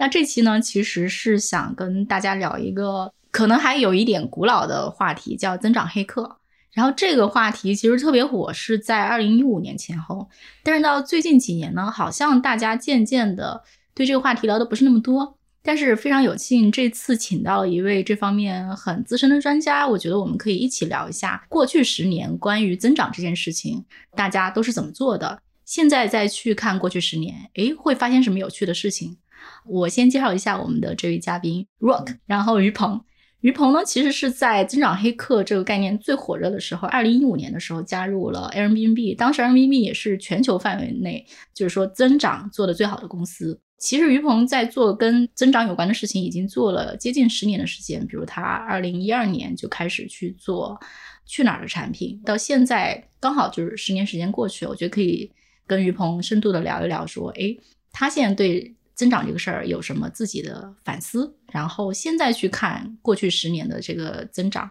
[0.00, 6.38] 那这期呢，其实是想跟大家聊一个可能还有一点古老的话题，叫增长黑客。
[6.72, 10.26] 然后这个话题其实特别火，是在二零一五年前后，
[10.62, 15.36] 但是到最近几年呢，好像大家渐渐的对这个话题聊的不是那么多。
[15.62, 23.84] 但是非常有幸，这次请到了一位这方面很资深的专家，我觉得我们可以一起聊一下过去十年关于增长这件事情，
[24.16, 25.42] 大家都是怎么做的。
[25.66, 29.18] 现在再去看过去十年，诶，会发现什么有趣的事情？
[29.66, 33.00] 我先介绍一下我们的这位嘉宾 Rock，然后于鹏。
[33.40, 39.16] 于鹏呢，其实是在增长黑客这个概念最火热的时候，二零一五年的时候加入了 Airbnb。
[39.16, 43.58] 当时 Airbnb 也是全球范围内就是说增长做的最好的公司。
[43.78, 48.06] 其实于鹏在做跟增长有关的事情，已经做了接近十年的时间。
[48.06, 50.78] 比如他二零一二年就开始去做
[51.24, 55.32] 去哪儿的产品，到现在刚好就是十年时间过去，我觉得可以
[55.66, 57.56] 跟于鹏深度的聊一聊，说，哎，
[57.90, 58.74] 他现在对。
[59.00, 61.34] 增长这个事儿有什么自己的反思？
[61.50, 64.70] 然后现在去看过去十年的这个增长，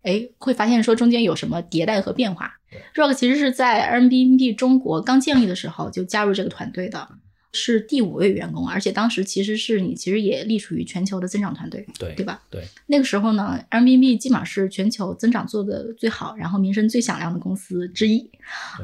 [0.00, 2.54] 哎，会发现说中间有什么迭代和变化。
[2.94, 7.06] Rock 其实是在 Airbnb 中国刚建立的时候就加入这个团队的，
[7.52, 12.42] 是第五位员工，而且当时其实是你其实也隶属于全球的增长团队，对对吧？
[12.48, 18.30] 对，那个时候呢，Airbnb 基本上是全球增长做的最好，然后名声最响亮的公司之一。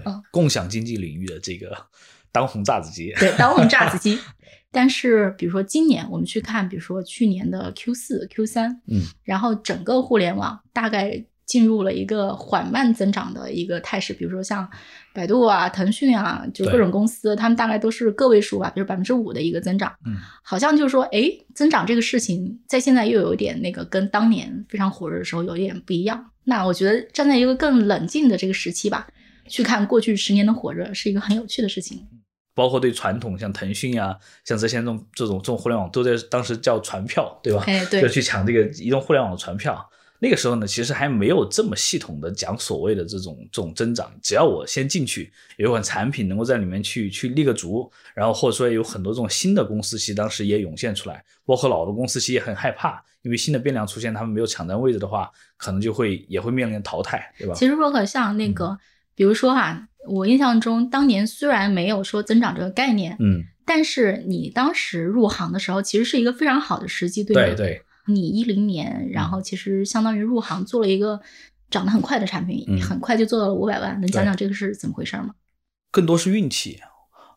[0.04, 1.76] 嗯，共享经济领域的这个
[2.30, 4.18] 当红炸子鸡，对，当红炸子鸡。
[4.72, 14.14] 但是，比如说今年我们去看，比如说去年的 Q 四、Q 三，嗯，然后整个互联网大概进入了一个缓慢增长的一个态势。
[14.14, 14.66] 比如说像
[15.12, 19.92] 百度啊、腾讯啊，就各种公司，他们大概都是个位数吧，比如百分之五的一个增长。
[20.06, 26.30] 嗯，好像就是说，哎，增长这个事情在现在又有点那个跟当年非常火热的时候有点不一样。
[26.44, 29.06] 那我觉得站在一个更冷静的这个时期吧，
[29.48, 32.06] 去看过去十年的火热，是一个很有趣的事情。
[32.54, 37.64] 包括对传统像腾讯呀，像这些这种这种这种互联网都在当时叫传票，对吧？
[37.66, 39.88] 哎，对，就去抢这个移动互联网的传票。
[40.24, 44.08] 那个时候呢，其实还没有这么系统的讲所谓的这种这种增长。
[44.22, 51.24] 只要我先进去，有一款产品能够在里面去去立个足，然后或者说有很多这种新的公司，其实当时也涌现出来。
[51.44, 57.54] 包括老的公司其实也很害怕，因为新的变量出现，他们没有抢占位置的话，可能就会也会面临淘汰，对吧？
[57.56, 58.78] 其实若可像那个，
[59.14, 59.88] 比如说哈。
[60.08, 67.82] 我印象中，当年虽然没有说增长这个概念，嗯，但是你当时入行的时候，其实是一个非常好的时机，对对对。
[68.08, 71.20] 你一零年，然后其实相当于入行做了一个
[71.70, 73.94] 涨得很快的产品，很快就做到了五百万。
[74.00, 75.30] 能讲讲这个是怎么回事吗？
[75.92, 76.80] 更多是运气，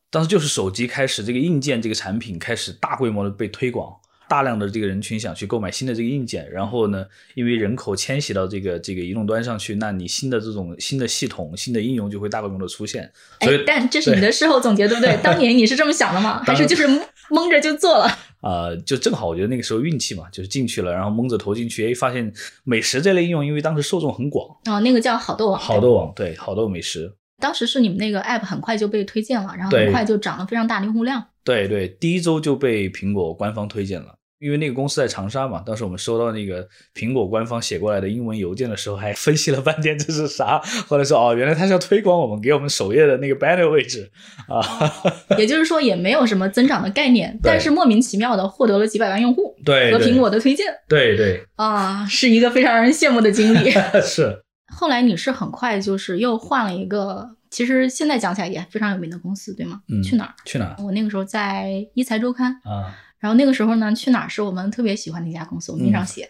[0.09, 3.95] 当时就是手机开始这个硬件这个产品开始大规模的被推广。
[4.27, 7.05] 大量的这个人群想去购买新的这个硬件，然后呢，
[7.35, 13.11] 因为人口迁徙到这个这个移动端上去，那你新的这种新的系统、新的应用就会大规模的出现。
[13.41, 15.17] 所以，但这是你的事后总结，对不对？
[15.23, 16.41] 当年你是这么想的吗？
[16.43, 16.87] 还是就是
[17.29, 18.07] 蒙着就做了？
[18.41, 22.31] 呃，就正好我觉得那个时候运气嘛，就是进去了，然后蒙着头进去，哎，发现
[22.63, 24.47] 美食这类应用，因为当时受众很广。
[24.65, 25.59] 哦，那个叫好豆网。
[25.59, 27.13] 好豆网，对，好豆美食。
[27.41, 31.23] 当时是你们那个 app 很快就被推荐了，然后很快就涨了非常大的用户量。
[31.43, 34.14] 对对，第一周就被苹果官方推荐了。
[34.39, 40.59] 因为那个公司在长沙嘛，当时我们收到那个苹果官方写过来的英文邮件的时候，还分析了半天这是啥。
[40.87, 44.11] 后来说哦，原来他是要推广我们，给我们首页的那个 banner 位置
[44.47, 44.91] 啊。
[45.37, 53.71] 也就是说，也没有什么增长的概念，但是莫名其妙的获得了几百万用户，对，和苹果的推荐，对对啊，是一个非常让人羡慕的经历。
[54.03, 54.41] 是。
[54.67, 59.79] 后来你是很快就是又换了一个，其实现在讲起来也非常有名的公司，对吗？
[59.87, 60.03] 嗯。
[60.03, 60.33] 去哪儿？
[60.43, 60.75] 去哪儿？
[60.83, 62.93] 我那个时候在一财周刊啊。
[63.19, 66.29] 然后那个时候呢，去哪儿是我们特别喜欢的一家公司，我们经常写，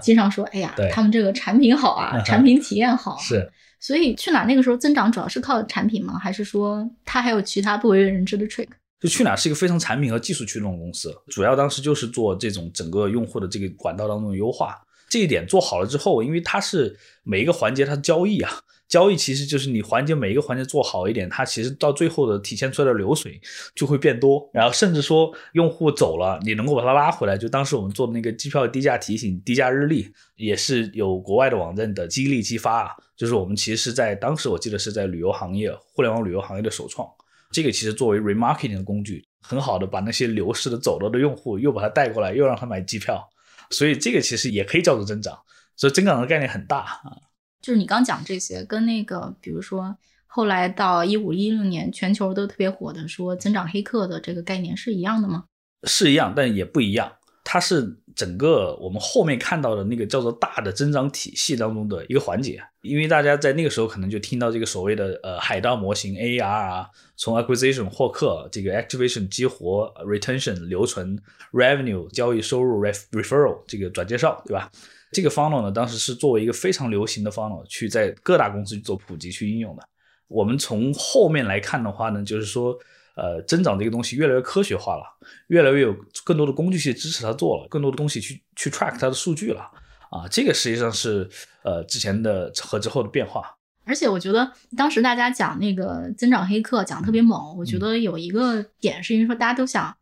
[0.00, 3.16] 经常说，哎呀，他们这个产品好啊，产品体验好。
[3.18, 3.50] 是，
[3.80, 6.18] 所以去哪儿那个时候增长主要是靠产品吗？
[6.18, 8.68] 还是说它还有其他不为人知的 trick？
[9.00, 18.50] 就去哪儿是一个非常产品和技术驱动的公司，主要当时就是做这种整个用户的这个管道当中的优化，这一点做好了之后，因为它是每一个环节它交易啊。
[18.88, 23.40] 交易其实就是你环节每一个环节做好一点，它其实到最后的体现出来的流水
[23.74, 24.48] 就会变多。
[24.52, 27.36] 然后甚至说用户走了，你能够把它拉回来。
[27.36, 32.90] 就当时我们做的那个机票低价提醒、低价日历，也是有国外的网站的激励激发啊。
[33.16, 37.08] 就是我们其实是在当时我记得是在旅游行业、互联网旅游行业的首创。
[37.50, 43.28] 这个其实作为 remarketing 的工具，很好的把那些流失的走了的用户又把它带过来，又让他买机票
[43.70, 45.36] 所以这个其实也可以叫做增长。
[45.74, 47.16] 所以增长的概念很大啊。
[47.62, 55.44] 就是你刚讲这些，跟那个比如说后来到一五一六年全球都特别火的说增长黑客的这个概念是一样的吗？
[55.84, 57.12] 是一样，但也不一样。
[57.48, 71.16] 它是整个我们后面看到的那个叫做大的增长体系当中的一个环节，因为大家在那个时候可能就听到这个所谓的呃海盗模型 AR 啊，从 acquisition 获客，这个 activation 激活，retention 留存
[71.52, 74.68] ，revenue 交易收入，referral 这个转介绍，对吧？
[75.16, 79.82] 这个 funnel 呢，当时是作为一个非常流行的 funnel 去在各大公司去做普及去应用的。
[80.28, 82.76] 我们从后面来看的话呢，就是说。
[83.18, 85.02] 呃，增长这个东西越来越科学化了，
[85.46, 89.62] 越来越有更多的工具去支持它做了，更多的东西去去 track 它的数据了
[90.10, 91.26] 啊，这个实际上是
[91.62, 93.56] 呃之前的和之后的变化。
[93.86, 99.96] 而且我觉得当时大家讲那个增长黑客讲特别猛，我觉得有一个点是因为说大家都想，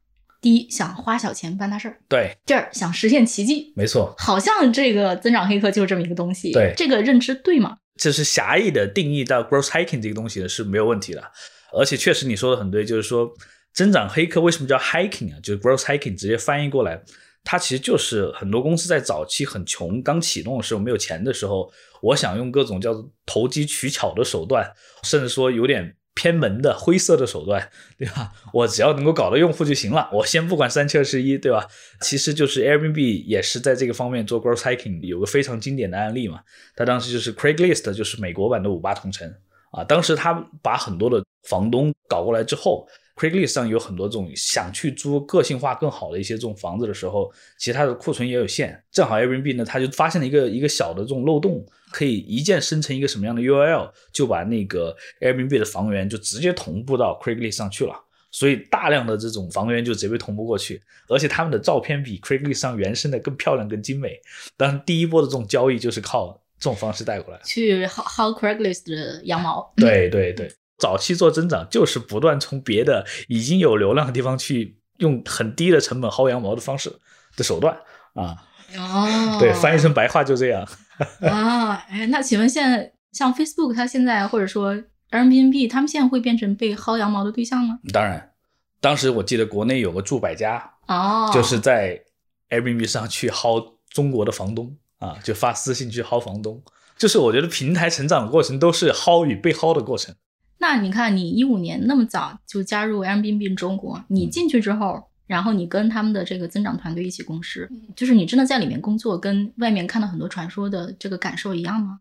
[0.45, 7.79] 第一想花小钱办大事儿，对，第二想实现奇迹，没错，好像这个增长黑客就是这么一个东西，对，这个认知对吗？
[7.97, 11.33] 这是狭义的定义到 growth hacking 这个东西呢是没有问题的。
[11.73, 13.27] 而且确实你说的很对，就是说
[13.73, 15.41] 增长黑客为什么叫 hiking 啊？
[15.43, 17.03] 就是 growth hiking 直接翻译过来，
[17.43, 24.71] 它其实就是很多公司在早期很穷、刚启动的时候没有钱的时候，我想用各种叫做投机取巧的手段，
[25.05, 28.33] 甚至说有点偏门的灰色的手段， 对吧？
[28.53, 31.67] 我只要能够搞到用户就行了，我先不管三七二十一，对吧？
[32.01, 36.41] 其实就是 Airbnb 也是在这个方面做 growth hiking，有个非常经典的案例嘛。
[36.77, 39.33] 他当时就是 Craigslist，就是美国版的五八同城。
[39.73, 40.33] 啊，当时他
[40.63, 47.29] 把很多的房东搞过来之后，Craigslist 上有很多这种想去租个性化更好的一些这种房子的时候，
[47.59, 48.81] 其实它的库存也有限。
[48.93, 57.95] 正好 Airbnb 呢，他就发现了一个一个小的这种漏洞，可以一键生成一个什么样的 URL，就把那个 Airbnb 的房源就直接同步到 Craigslist 上去了。
[58.33, 64.21] 所以大量的这种房源就直接被同步过去，而且他们的照片比 Craigslist 上原生的更漂亮、更精美。
[64.57, 66.41] 当然，第一波的这种交易就是靠。
[66.57, 69.71] 这种方式带过来，去薅薅 Craigslist 的羊毛。
[69.77, 76.91] 对对对，早期做增长就是不断从别的已经有流量的地方去用很低的成本薅羊毛的方式
[77.37, 77.77] 的手段
[78.15, 78.37] 啊。
[78.77, 80.67] 哦，对，翻译成白话就这样。
[81.23, 84.75] 啊，哎，那请问现在像 Facebook，它现在或者说
[85.11, 87.79] Airbnb，他们现在会变成被薅羊毛的对象吗？
[87.93, 88.33] 当然，
[88.81, 92.03] 当时我记得国内有个住百家，哦，就是在
[92.51, 94.77] Airbnb 上去薅中国的房东。
[95.01, 96.63] 啊，就发私信去薅房东，
[96.97, 100.15] 就是我觉得平台成长的过程都是薅与被薅的过程。
[100.59, 112.01] 那你看，你一五年那么早就加入 Airbnb 中国，你进去之后，然后你跟他们的这个增长团队一起共事，就是你真的在里面工作，跟外面看到很多传说的这个感受一样吗？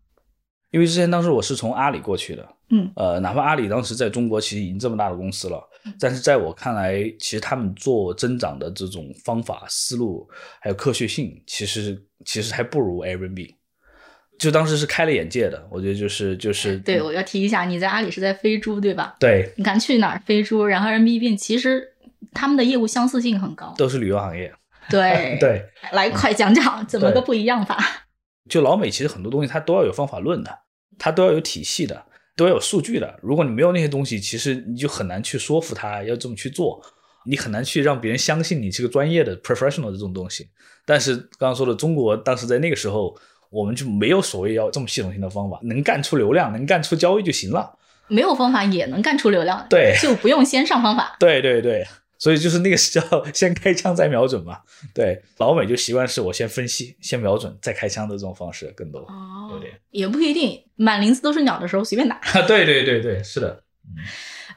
[0.72, 5.62] 因为之前当时我是从阿里过去的，嗯，呃，哪怕阿里当时在中国其实已经这么大的公司了，
[6.00, 10.28] 但是在我看来，其实他们做增长的这种方法、思路
[10.60, 13.56] 还有科学性，其实其实还不如 Airbnb。
[14.44, 16.78] 就当时是开了眼界的，我觉得就是就是。
[16.80, 19.16] 对，我要提一下，你在阿里是在飞猪，对吧？
[19.18, 19.50] 对。
[19.56, 21.88] 你看去哪儿飞猪，然后 Airbnb 其实
[22.34, 24.54] 他们的业务相似性很高，都是旅游行业。
[24.90, 27.78] 对对， 来快讲讲怎么个不一样法。
[28.50, 30.60] 就老美其实很多东西它都要有方法论的。
[31.00, 32.06] 它都要有体系的，
[32.36, 33.20] 都要有数据的。
[33.24, 36.80] 如果你没有那些东西，其实你就很难去说服他要这么去做，
[37.26, 40.50] 你很难去让别人相信你是个专业的 professional 的这种东西。
[40.86, 43.18] 但是刚刚说的中国，当时在那个时候，
[43.54, 47.78] 我们就没有所谓要这么系统性的方法，能干出流量，能干出交易就行了。
[48.08, 51.16] 没有方法也能干出流量，对，就不用先上方法。
[51.20, 51.86] 对对对。
[52.20, 54.60] 所以就是那个是叫先开枪再瞄准嘛，
[54.94, 63.62] 对，老美就习惯是我先分析，先瞄准再开枪的这种方式更多，哦，有点也不一定，满林子都是鸟的时候随便打，对对对对，是的，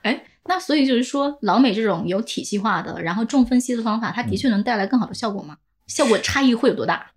[0.02, 5.56] 哎，那所以就是说老美这种有体系化的，然后重分析的方法，它的确能带来更好的效果吗？
[5.88, 7.10] 效果差异会有多大？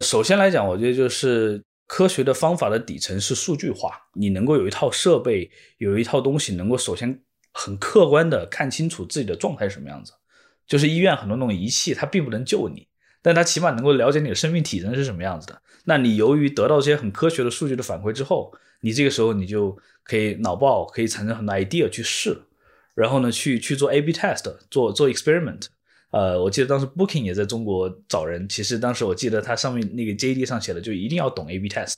[0.00, 7.20] 首先来讲，我觉得就是科学的方法的底层是数据化，你能够有一套设备，有一套东西能够首先。
[7.56, 10.12] 很客观的看清楚自己的状态是什么样子，
[10.66, 12.88] 就是医院很多那种仪器，它并不能救你，
[13.22, 15.62] 但它起码能够了解你的生命体征是什么样子的。
[15.84, 22.36] 那你由于得到这些很科学的数据的反馈之后，你这个时候你就可以脑爆，可以产生很多 idea 去试，
[22.96, 25.66] 然后呢去去做 A/B test，做做 experiment。
[26.14, 31.94] 呃，我记得当时 Booking 也在中国找人，其实当时我记得它上面那个 JD 上写的就一定要懂 A/B test。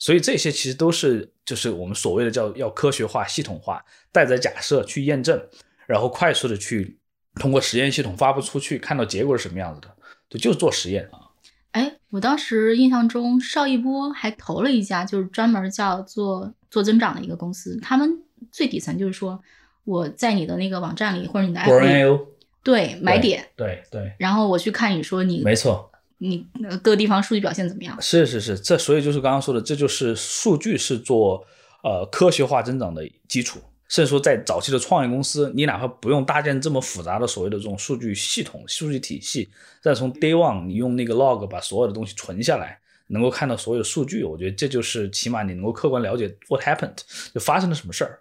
[0.00, 5.40] 所以这些其实都是就是我们所谓的叫要科学化、系统化，带着假设去验证，
[5.86, 6.98] 然后快速的去
[7.36, 9.88] 通过实验系统发布出去，看到结果是什么样子的，
[10.28, 11.30] 对就是做实验啊。
[11.70, 19.40] 哎，我当时印象中邵一波还投了一家就是专门叫做做增长的一个公司，他们最底层就是说
[19.84, 22.26] 我在你的那个网站里或者你的 app 里，
[22.66, 25.88] 对买点，对对，然后我去看你说你没错。
[26.18, 26.44] 你
[26.82, 27.96] 各个地方数据表现怎么样？
[28.02, 31.46] 是是是，这所以就是刚刚说的，这就是数据是做
[31.84, 33.60] 呃科学化增长的基础。
[33.88, 39.48] 甚至说，在早期的创业公司，你哪怕不用搭建这么复杂的所谓的这种数据系统、数据体系，
[39.80, 46.96] 但从 day one 你用那个 log 把所有的东西存下来，能够看到所有的数据，我觉得这就是起码你能够客观了解 what happened
[47.32, 48.20] 就发生了什么事儿。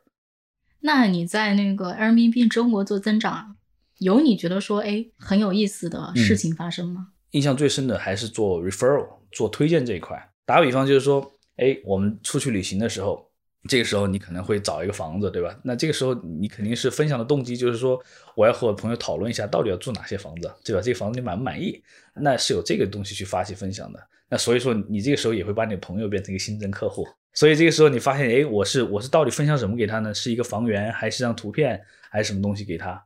[0.82, 3.56] 那你在那个 Airbnb 中国做增长，
[4.00, 7.10] 有你觉得说哎很有意思的事情发生吗？
[7.32, 10.30] 印象最深的还是做 referral 做推荐这一块。
[10.46, 13.30] 打个比方，就是说，哎，我们出去旅行的时候。
[13.68, 15.60] 这个时候你可能会找一个房子，对吧？
[15.64, 18.00] 那这个时候你肯定是分享的动机就是说，
[18.36, 20.80] 我要和我朋友讨论一下到底要住哪些房子，对吧？
[20.80, 21.82] 这个房子你满不满意？
[22.14, 24.00] 那是有这个东西去发起分享的。
[24.30, 27.08] 那所以说你这个时候也会把你的朋友变成一个新增客户。
[27.34, 30.14] 所以这个时候你发现，哎，我是我是到底分享什么给他呢？
[30.14, 33.04] 是一个房源，还是张图片，还是什么东西给他？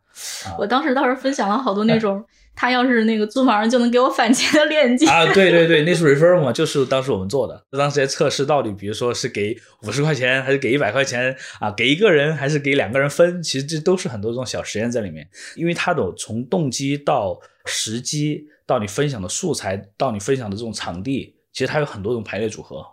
[0.57, 2.23] 我当时倒是分享了好多那种。
[2.55, 22.85] 他要是那个租房就能给我返钱的链接啊，对对对，那是 refer 嘛，就是当时我们做的，当时在测试到底，比如说是给五十块钱，还是给一百块钱啊，给一个人还是给两个人分，其实这都是很多这种小实验在里面，因为它的从动机到时机到你分享的素材到你分享的这种场地，其实它有很多种排列组合，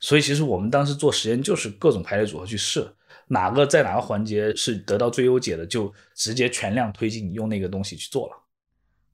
[0.00, 2.88] 所以其实我们当时做实验就是各种排列组合去试，
[3.28, 8.42] 哪个在哪个环节是得到最优解的，就直接全量推进，用那个东西去做了。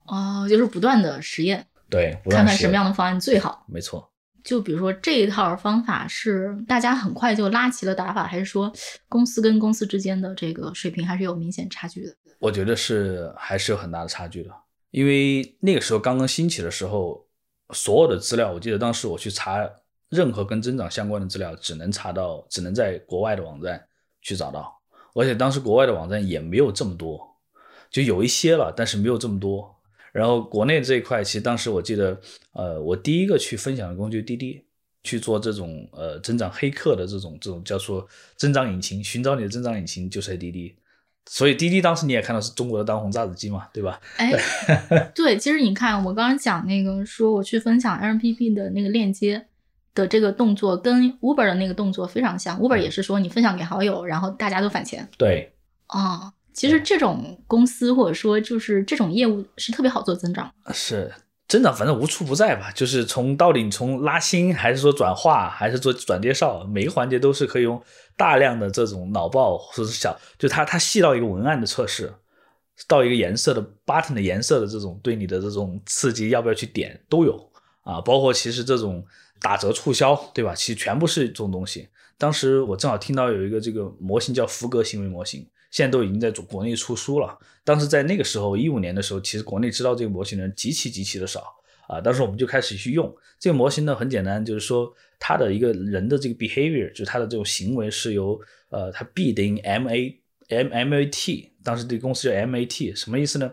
[0.06, 3.64] 哦，就是不断的实验，对，看看什么样的方案最好。
[3.68, 8.72] 没错，就比如说这一套方法是大家很快就拉齐了打法，还是说
[9.08, 12.14] 公司跟公司之间的这个水平还是有明显差距的？
[12.40, 14.50] 我觉得是还是有很大的差距的，
[14.90, 17.24] 因为那个时候刚刚兴起的时候，
[17.70, 19.64] 所有的资料，我记得当时我去查
[20.08, 23.80] 任何跟增长相关的资料，只能查到，只能在国外的网站
[24.22, 24.80] 去找到，
[25.14, 27.36] 而且当时国外的网站也没有这么多，
[27.90, 29.74] 就有一些了，但是没有这么多。
[30.12, 32.18] 然后国内这一块，其实当时我记得，
[32.52, 34.62] 呃，我第一个去分享的工具滴滴，
[35.02, 40.74] 去做这种呃增长黑客的这种这种叫做增长引擎，寻找你的增长引擎就是滴滴。
[41.26, 44.00] 所以滴滴当时你也看到是中国的当红榨子机嘛，对吧？
[44.16, 44.32] 哎，
[45.14, 49.46] 对，其实你看我刚刚讲那个说我去分享 Airbnb 的那个链接
[49.94, 52.58] 的这个动作，跟 Uber 的那个动作非常像。
[52.58, 55.08] Uber 也是说你分享给好友，然后大家都返钱。
[55.16, 55.52] 对。
[55.88, 56.32] 哦。
[56.54, 61.10] 其实这种公司或者说就是这种业务是特别好做增长，是
[61.48, 62.70] 增长，反正无处不在吧。
[62.72, 67.82] 就是从到底你从拉新还是说转化还是做转介绍，每个环节都是可以用
[68.18, 72.12] 大量的这种脑爆或者是小，就它它细到一个文案的测试，
[72.86, 77.50] 到一个颜色的 button 的颜色的这种对你的这种刺激要不要去点都有
[77.82, 79.02] 啊，包括其实这种
[79.42, 80.54] 打折促销对吧？
[80.54, 81.88] 其实全部是这种东西。
[82.16, 85.46] 当时我正好听到有一个这个模型叫福格行为模型。
[85.72, 87.38] 现在都已经在国内出书了。
[87.64, 91.42] 当时在那个时候，一五年的时候，其实国内知道这个模型的人极其极其的少
[91.88, 91.98] 啊。
[91.98, 100.20] 当时我们就开始去用这个模型呢，很简单，就是说它的一个人的这个 behavior，就是他的这种行为是由呃，它 B 等于 M A
[100.50, 103.50] M M A T，当时这个公司叫 M A T，什么意思呢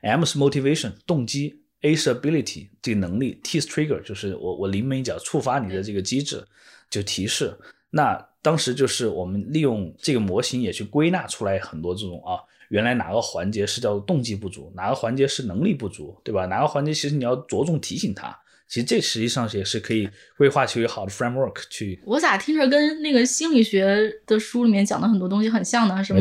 [0.00, 6.44] ？M 是 motivation 动机，A 是 ability 这个能力，T 是 trigger 就是我我临门一脚触发你的这个机制，
[6.90, 7.56] 就提示。
[7.90, 12.36] 那当时就是我们利用这个模型也去归纳出来很多这种啊，
[12.68, 16.46] 原来哪个环节是叫做动机不足，哪个环节是能力不足，对吧？
[16.46, 21.98] 哪个环节其实你要着重提醒他，其实这实际上也是可以规划出一个好的 framework 去。
[22.04, 26.04] 我咋听着跟那个心理学的书里面讲的很多东西很像呢？
[26.04, 26.20] 什么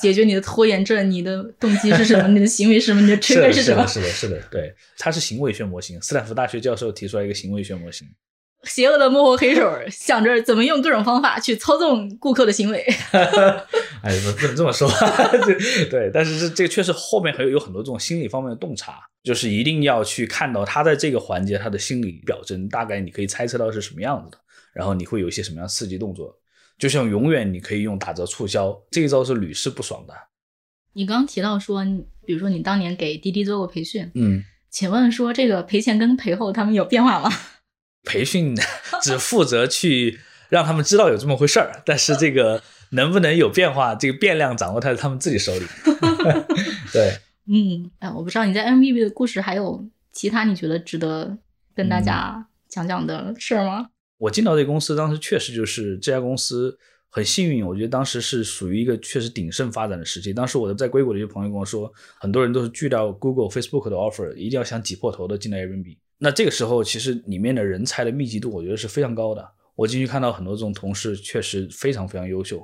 [0.00, 2.28] 解决你的拖延症，你的动机是什么？
[2.28, 3.00] 你的行为是什么？
[3.02, 3.86] 你的 trigger 是什么？
[3.86, 8.06] 是的，是的，对，它是行为学模型，斯坦福大学教授提出来一个行为学模型。
[8.64, 12.78] 邪恶的幕后黑手想着怎么用各种方法去操纵顾客的行为。
[14.04, 14.88] 哎，不能这么说。
[15.90, 24.38] 对，但是这这个确实后面还有有很多这种心理方面的洞察，就是一定要去看到他在这个环节他的心理表征，大概你可以猜测到是什么样子的，
[24.72, 26.32] 然后你会有一些什么样刺激动作。
[26.82, 30.12] 就像永远你可以用打折促销这一招是屡试不爽的。
[30.94, 31.84] 你刚提到说，
[32.26, 37.30] 比如说你当年给滴滴做过培训，嗯，请问说这个赔前跟赔后他们有变化吗？
[38.02, 38.56] 培训
[39.00, 42.60] 只负责去让他们知道有这么回事儿，但是这个
[42.90, 45.64] 能不能有变化，这个变量掌握在他们自己手里。
[46.92, 51.38] 对， 嗯，哎，我不知道你在 M B B 的故事还有其他你觉得值得
[51.76, 53.90] 跟大家讲讲的事儿吗？
[54.22, 56.78] 我进到这个公司，当时确实就是这家公司
[57.10, 60.32] 很幸运，我觉得当时是属于一个确实鼎盛发展的时期。
[60.32, 65.96] 当时我的在硅谷的一些朋友跟我说，很多人都是拒掉 Google、Facebook 的 offer，一定要想挤破头的进来 Airbnb。
[66.18, 69.44] 那这个时候，其实里面的人才的密集度，我觉得是非常高的。
[69.74, 72.60] 我进去看到很多这种同事，确实非常非常优秀，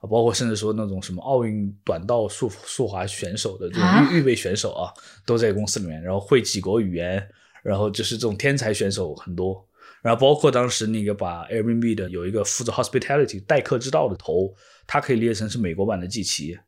[0.00, 4.88] 包括甚至说那种什么奥运短道速速滑选手的这种预预备选手啊，
[5.26, 7.22] 都在公司里面，然后会几国语言，
[7.62, 9.62] 然后就是这种天才选手很多，
[10.02, 14.52] 然后包括当时那个把 Airbnb 的有一个负责 hospitality 待客之道的头，
[14.84, 16.58] 他可以列成是美国版的季琦，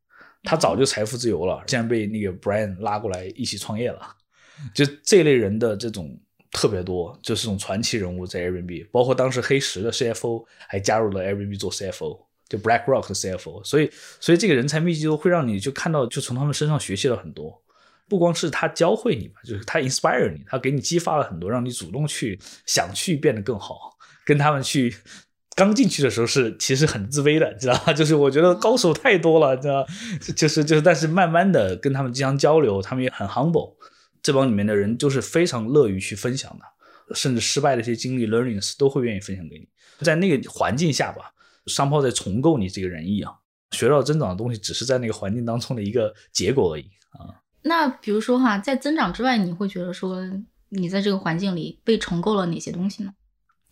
[0.45, 4.01] 他早就财富自由了，竟然被那个 Brian 拉过来一起创业了，
[4.73, 6.17] 就这类人的这种
[6.53, 17.64] 特别多，就是这种传奇人物在 Airbnb，包括当时黑石的 CFO 还加入了 Airbnb 做 CFO，就 BlackRock 的 CFO，所以所以这个人才密集度会让你就看到，就从他们身上学习了很多。
[18.09, 23.97] 不光是他教会你吧，就是他 inspire 你，他给你激发了很多，让你主动去想去变得更好。
[24.25, 24.95] 跟他们去
[25.55, 27.93] 刚进去的时候是其实很自卑的，知道吧？
[27.95, 29.87] 就是我觉得高手太多了，知道
[30.35, 33.75] 就是就是，但是慢慢的跟他们经常交流，他们也很 humble。
[34.23, 39.69] 这帮里面的人就是非常乐于去分享的，甚至失败的一些经历 learnings 都会愿意分享给你。
[40.01, 41.31] 在那个环境下吧，
[41.67, 43.37] 商炮在重构你这个人一样，
[43.73, 47.44] 学到增长的东西只是在那个环境当中的一个结果而已啊。
[47.67, 50.21] 那比如说哈，在增长之外，你会觉得说
[50.69, 53.13] 你在这个环境里被重构了哪些东西呢？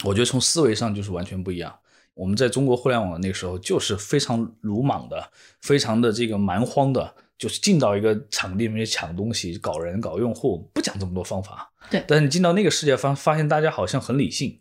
[0.05, 1.79] 我觉得从思维上就是完全不一样。
[2.15, 5.31] 我们在中国互联网那个时候就是非常鲁莽的，
[5.61, 11.71] 非常的这个蛮荒的，就是进到一个场地里面抢东西、搞人、搞用户，不讲这么多方法。
[11.91, 12.03] 对。
[12.09, 14.59] 但是你进到那个世界，发发现大家好像很理性。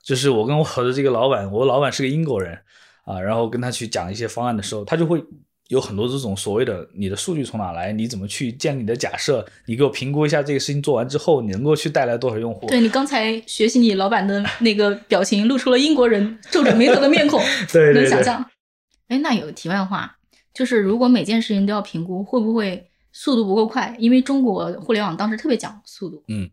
[0.00, 2.56] 就是我跟我的这个老板，我老板是个英国人
[3.04, 5.24] 啊，然后跟他去讲一些方案的时候，他就会。
[5.68, 7.92] 有很多这种所谓的你的数据从哪来？
[7.92, 9.46] 你怎么去建立你的假设？
[9.66, 12.66] 你给我评估一下这个事情做完之后，你能够去带来多少用户？
[12.68, 18.44] 对你刚才学习你老板的 那个表情，露出了英国人皱着眉头的面孔， 对能想象。
[19.08, 20.16] 哎，那有个题外话，
[20.54, 23.94] 就是如果每件事情都要评估，会不会速度不够快？
[23.98, 26.24] 因为中国互联网当时特别讲速度。
[26.28, 26.48] 嗯，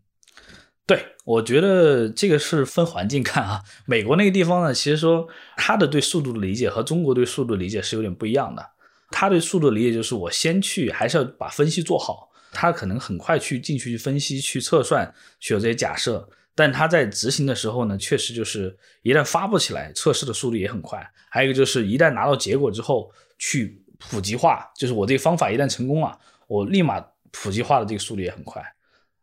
[0.85, 3.61] 对，我觉得这个是分环境看啊。
[3.85, 8.74] 美国那个地方呢，其实说他的对速度的理解和中国对速度的理解是有点不一样的。
[9.17, 12.29] 他对速度的理解就是，我先去还是要把分析做好。
[12.51, 21.09] 他可能很快去进去去分析、去测算、去有这些假设，但他在执行的时候呢，确实就是一旦发布起来，测试的速度也很快。
[21.29, 23.09] 还有一个就是，一旦拿到结果之后，
[23.39, 26.99] 去普及化，就是我这个方法一旦成功了，我立马
[27.31, 28.61] 普及化的这个速度也很快。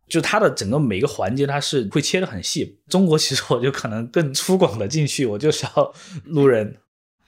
[0.09, 2.79] 就它的整个每个环节，它是会切得很细。
[2.89, 6.79] 中国其实我就可能更粗犷的进去，我就是要 路人。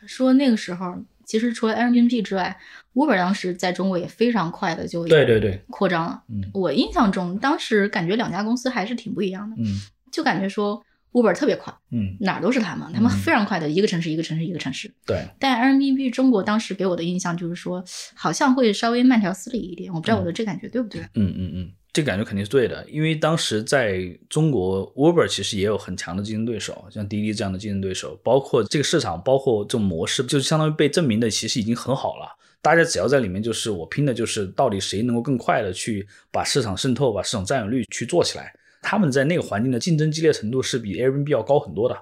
[0.07, 0.97] 说那个时候。
[1.27, 2.57] 其实除了 Airbnb 之外
[2.95, 6.23] ，Uber 当时在中国也非常快的就对对对扩张了。
[6.29, 9.57] 嗯，我印象中当时感觉两家公司还是挺不一样的。
[9.59, 9.81] 嗯，
[10.13, 14.93] 就感觉说 Uber 特别快，嗯，哪儿都是他们，他们非常快的一个城市一个城市一个城市。
[15.07, 15.25] 对。
[15.39, 17.85] 但 Airbnb 中国当时给我的印象就是说，
[18.15, 19.93] 好像会稍微慢条斯理一点。
[19.93, 21.01] 我不知道我的这感觉对不对？
[21.15, 21.73] 嗯嗯嗯。
[21.95, 32.27] 这感觉肯定是对的，因为当时在中国，Uber 其实也有很强的竞争对手，像滴滴这样的竞争对手，包括这个市场，包括这种模式，就相当于被证明的，其实已经很好了。
[32.61, 38.53] 大家只要在里面，就是我拼的就是到底谁能够更快的去把市场渗透、把市场占有率去做起来。
[38.83, 41.97] 他们在那个环境的竞争激烈程度是比 Airbnb 要高很多的，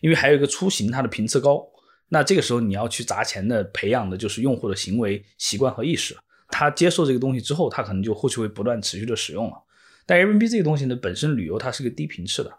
[0.00, 1.64] 因为还有一个出行它的频次高，
[2.08, 6.16] 那这个时候你要去砸钱的培养的就是用户的行为习惯和意识。
[6.48, 9.56] 他接受这个东西之后，他可能就后续会不断持续的使用了。
[10.04, 12.52] 但 Airbnb 这个东西呢，本身旅游它是个低频次的，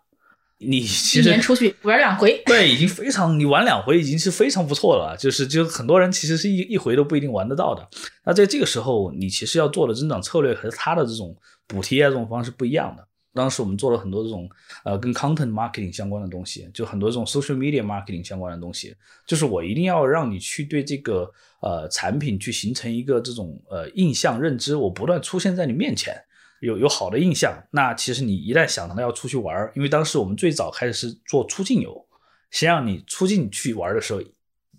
[0.57, 5.15] 你其实一年出去玩两回，对，已经非常，你玩两回已经是非常不错了。
[5.17, 7.87] 就是就很多人其实是一一回都不一定玩得到的。
[8.25, 13.07] 那在这个时候，你其实要做的增长策略和他的这种补贴啊这种方式不一样的。
[13.37, 14.49] 当时我们做了很多这种
[14.83, 18.95] 呃跟 content marketing 相关的东西，就很多这种 social media marketing 相关的东西，
[19.27, 26.15] 就是我一定要让你去对这个呃产品去形成一个这种呃印象认知，我不断出现在你面前，
[26.61, 27.53] 有有好的印象。
[27.71, 32.05] 那其实你一旦想到要出去玩，因为当时我们最早开始是做出境游，
[32.51, 34.21] 先让你出境去玩的时候，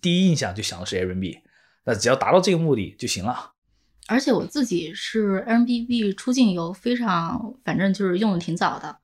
[0.01, 1.40] 第一印象就想的是 Airbnb，
[1.85, 3.53] 那只要达到这个目的就行了。
[4.09, 8.97] 而且我自己是 Airbnb 出境游，非常反正就是用的挺早的。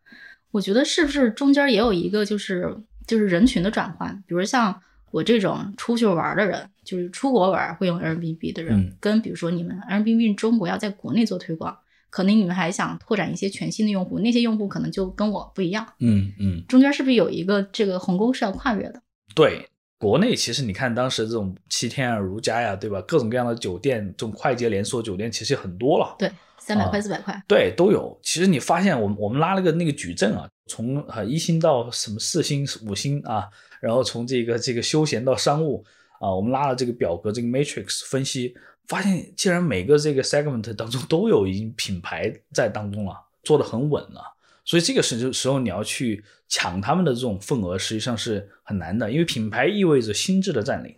[0.50, 2.74] 我觉得是不是中间也有一个就是
[3.06, 11.76] 就是人群的转换，比如像我这种出去玩的人，就是出国玩会用 Airbnb 的人，跟比如说你们 Airbnb 中国要在国内做推广，
[12.08, 15.86] 可能你们还想拓展一些全新的用户，那些用户可能就跟我不一样。
[16.00, 19.02] 嗯嗯，中间是不是有一个这个鸿沟是要跨越的？
[19.34, 19.68] 对。
[20.04, 23.00] 国内其实你看当时这种七天啊、如家呀，对吧？
[23.08, 26.14] 各种各样的酒店，这种快捷连锁酒店其实很多了。
[26.18, 28.20] 对，三百块、四百块，对，都有。
[28.22, 33.48] 其实你发现，我们我们拉了个那个矩阵啊，从呃一星到什么四星、五星啊，
[33.80, 35.82] 然后从这个这个休闲到商务
[36.20, 38.54] 啊，我们拉了这个表格，这个 matrix 分析，
[38.86, 44.34] 发现既然每个这个 segment 当中都有已经品牌在当中了，做的很稳了。
[44.66, 46.22] 所以这个时时候你要去
[46.54, 50.94] 抢他们的这种份额，实际上是很难的，因为品牌意味着心智的占领，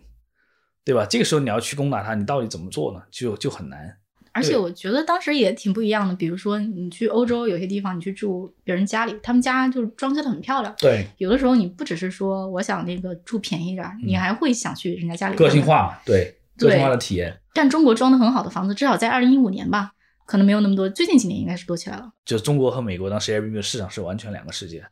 [0.85, 1.03] 对吧？
[1.09, 3.01] 这个时候你要去攻打它，你到底怎么做呢？
[3.09, 3.97] 就就很难。
[4.33, 6.13] 而且我觉得当时也挺不一样的。
[6.13, 10.71] 比如说你去欧洲有些地方，你去住别人家里，他们家就是装修的很漂亮。
[10.77, 17.35] 对，有的时候你不只是说我想那个住便宜点，你还会想去人家家里个性化，对个性化的体验。
[17.55, 19.93] 但中国装的很好的房子，至少在二零一五年吧，
[20.27, 20.87] 可能没有那么多。
[20.87, 22.07] 最近几年应该是多起来了。
[22.23, 24.85] 就中国和美国当时 Airbnb 的市场是完全两个世界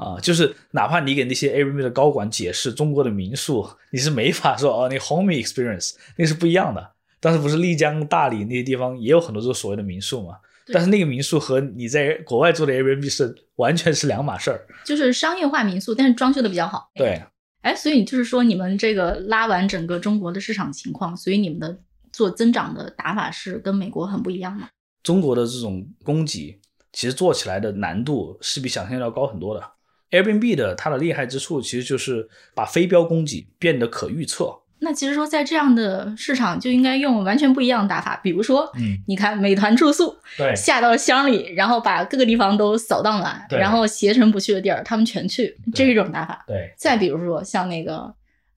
[0.00, 0.20] 啊！
[0.20, 6.92] 就是哪怕你给那些 Airbnb 的高管解释中国的民宿，你是没法说哦，那 home experience 那是不一样的。
[7.20, 10.34] 当时不是丽江、大理那些地方也有很多这个所谓的民宿嘛？
[10.72, 14.64] 但是那个民宿和你在国外做的 Airbnb 是完全是两码事儿。
[14.84, 16.90] 就是商业化民宿，但是装修的比较好。
[16.94, 17.20] 对，
[17.62, 21.78] 哎，所以就是说你们这个拉完整个中国的市场情况，所以你们的
[22.12, 24.68] 做增长的打法是跟美国很不一样吗？
[25.02, 26.60] 中国的这种供给
[26.92, 29.72] 其实做起来的难度是比想象要高很多的。
[30.10, 34.58] Airbnb 的它的厉害之处其实就是把非标供给变得可预测。
[34.84, 46.44] 那其实说，在这样的市场就应该用完全不一样的打法，比如说，嗯，你看美团住宿，对，下到乡里，然后把各个地方都扫荡完，然后携程不去的地儿，他们全去，这是一种打法。
[46.48, 48.12] 对，再比如说像那个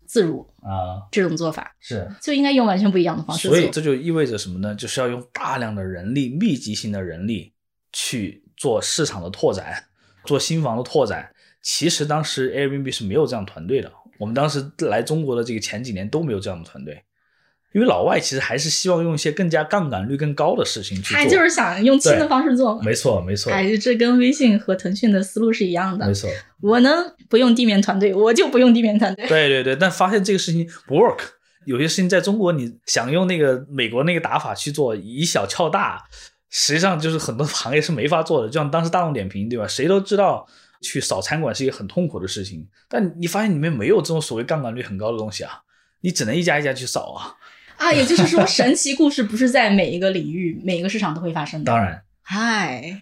[0.08, 3.48] 自如啊这种做法，是就应该用完全不一样的方式。
[3.48, 4.74] 所以这就意味着什么呢？
[4.76, 7.54] 就是要用大量的人力、密集型的人力
[7.91, 9.86] 去做市场的拓展，
[10.24, 11.30] 做新房的拓展。
[11.62, 13.91] 其实当时 Airbnb 是没有这样团队的。
[14.18, 17.04] 我们当时来中国的这个前几年都没有这样的团队，
[17.76, 23.52] 因为老外其实还是希望用一些更加杠杆率更高的事情去做，他就是想用新的方式做，没错没错。
[23.52, 26.30] 哎，这跟微信和腾讯的思路是一样的，没错。
[26.62, 29.28] 我能不用地面团队，我就不用地面团队。
[29.28, 31.20] 对对对，但发现这个事情不 work，
[31.66, 36.02] 有些事情在中国你想用那个美国那个打法去做，以小撬大，
[36.50, 38.48] 实际上就是很多行业是没法做的。
[38.48, 39.68] 就像当时大众点评，对吧？
[39.68, 40.48] 谁都知道。
[40.82, 45.62] 去扫餐馆是一个很痛苦的事情，但你发现里面没有这种所谓杠杆率很高的东西啊，
[46.02, 47.34] 你只能一家一家去扫啊。
[47.80, 51.72] 啊，也就是说，神奇故事不是在每一个领域、每一个市场都会发生的。
[51.72, 53.02] 当然，嗨，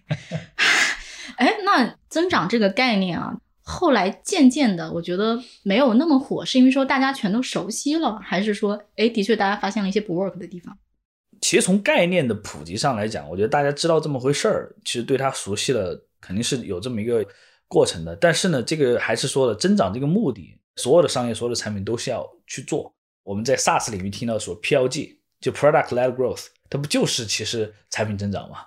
[1.36, 10.76] 哎，那增长这个概念啊，后来渐渐的，我觉得没有那么火，是因为说大家全都熟悉了，还是说，哎，的确大家发现了一些不 work 的地方？
[11.40, 17.24] 其实从概念的普及上来讲，我觉得大家知道这么回事儿，其实对它熟悉了，肯定是有这么一个。
[17.66, 22.93] 过程的，但是呢，这个还是说了，增长这个目的，所有的商业、所有的产品都是要去做。
[23.24, 28.58] 我们在 SaaS 领域听到说 PLG，就 Product Led Growth，它不就是其实产品增长吗？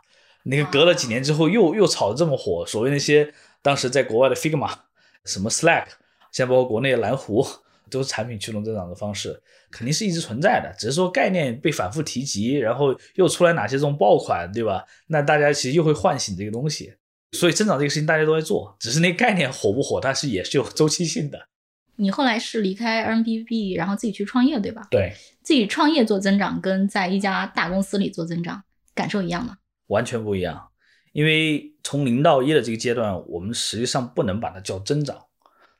[0.43, 4.73] 那个隔了几年之后又又炒得这么火，所谓那些当时在国外的 Figma，
[5.25, 5.85] 什么 Slack，
[6.31, 7.45] 现在包括国内的蓝湖，
[7.89, 14.83] 都是产品驱动增长的方式，肯定是一直存在的，只是说概念被反复提及，然后又出来哪些这种爆款，对吧？
[15.07, 16.93] 那大家其实又会唤醒这个东西。
[17.33, 21.37] 所以增长这个事情大家都在做，只是那概念火不火，但是也是有周期性的。
[21.97, 24.87] 你后来是离开 Airbnb，然后自己去创业，对吧？
[24.89, 28.63] 对，自己创业做增长，跟在一家大公司里做增长，
[28.95, 29.57] 感受一样吗？
[29.87, 30.69] 完全不一样。
[31.13, 35.17] 因为从零到一的这个阶段，我们实际上不能把它叫增长，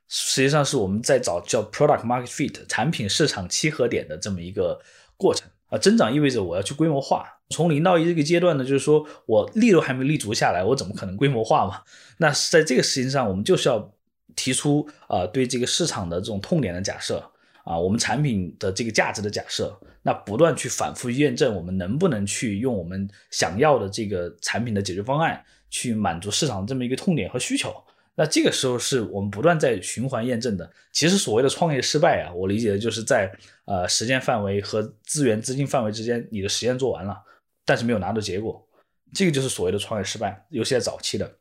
[0.07, 4.81] 实际上是我们在找叫 product market fit 产品市场契合点的这么一个
[5.15, 5.77] 过程啊。
[5.77, 7.25] 增长意味着我要去规模化。
[7.49, 11.81] 从零到一这个阶段呢，就是说我力都还没立足下来，我怎么可能规模化嘛？
[12.17, 13.93] 那在这个事情上，我们就是要
[14.35, 17.23] 提出啊，对这个市场的这种痛点的假设
[17.63, 27.73] 啊，我们产品的这个价值的假设，那不断去反复验证，我们能不能去用我们想要的这个产品的解决方案去满足市场这么一个痛点和需求。
[28.15, 30.67] 那这个时候是我们不断在循环验证的。
[30.91, 33.31] 其实所谓的创业失败啊，我理解的就是在
[33.65, 37.15] 呃时间范围和资源资金范围之间，你的实验做完了。
[37.63, 38.65] 但是没有拿到结果，
[39.13, 41.31] 这个就是所谓的创业失败，尤其在早期的。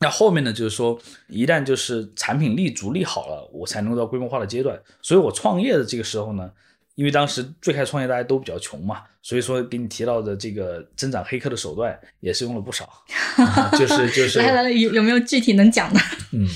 [0.00, 4.80] 那后面呢，就是说一旦就是产品立足立好了，我才能到规模化的阶段。
[5.02, 6.50] 所以我创业的这个时候呢，
[6.94, 12.88] 因为当时最开始创业大家都比较穷嘛，所以说给你提到的这个增长黑客的手段也是用了不少，
[13.78, 16.00] 就是就是 来来来，有有没有具体能讲的？
[16.32, 16.48] 嗯。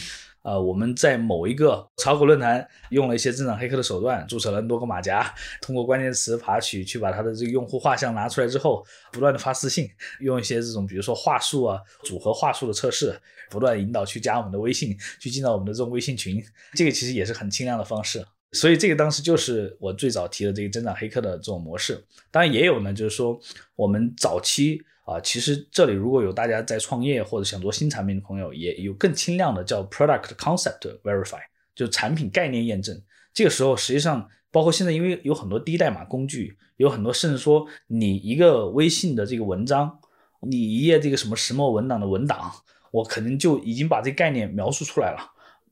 [0.45, 9.89] 呃，我们在某一个炒股论坛用了一些增长黑客的手段，注册了 N 多个马甲，通过关键词爬取去把他的这个用户画像拿出来之后，不断的发私信，
[10.21, 18.23] 用一些这种比如说话术啊、组合话术的测试，不断引导去加我们的微信，去进到我们的这种微信群，这个其实也是很轻量的方式。
[18.53, 22.05] 所以这个当时就是我最早提的这个增长黑客的这种模式。
[22.31, 23.41] 当然也有呢，就是说
[23.77, 24.83] 我们早期。
[25.05, 31.41] 啊，其实这里如果有大家在创业或者想做新产品的朋友，也有更轻量的叫 product concept verify，
[31.75, 32.99] 就产品概念验证。
[33.35, 39.99] 这个时候实际上包括现在，因为有很多低代码工具，有很多甚至说你一个微信的这个文章，
[40.41, 42.51] 你一页这个什么石墨文档的文档，
[42.91, 45.19] 我可能就已经把这概念描述出来了，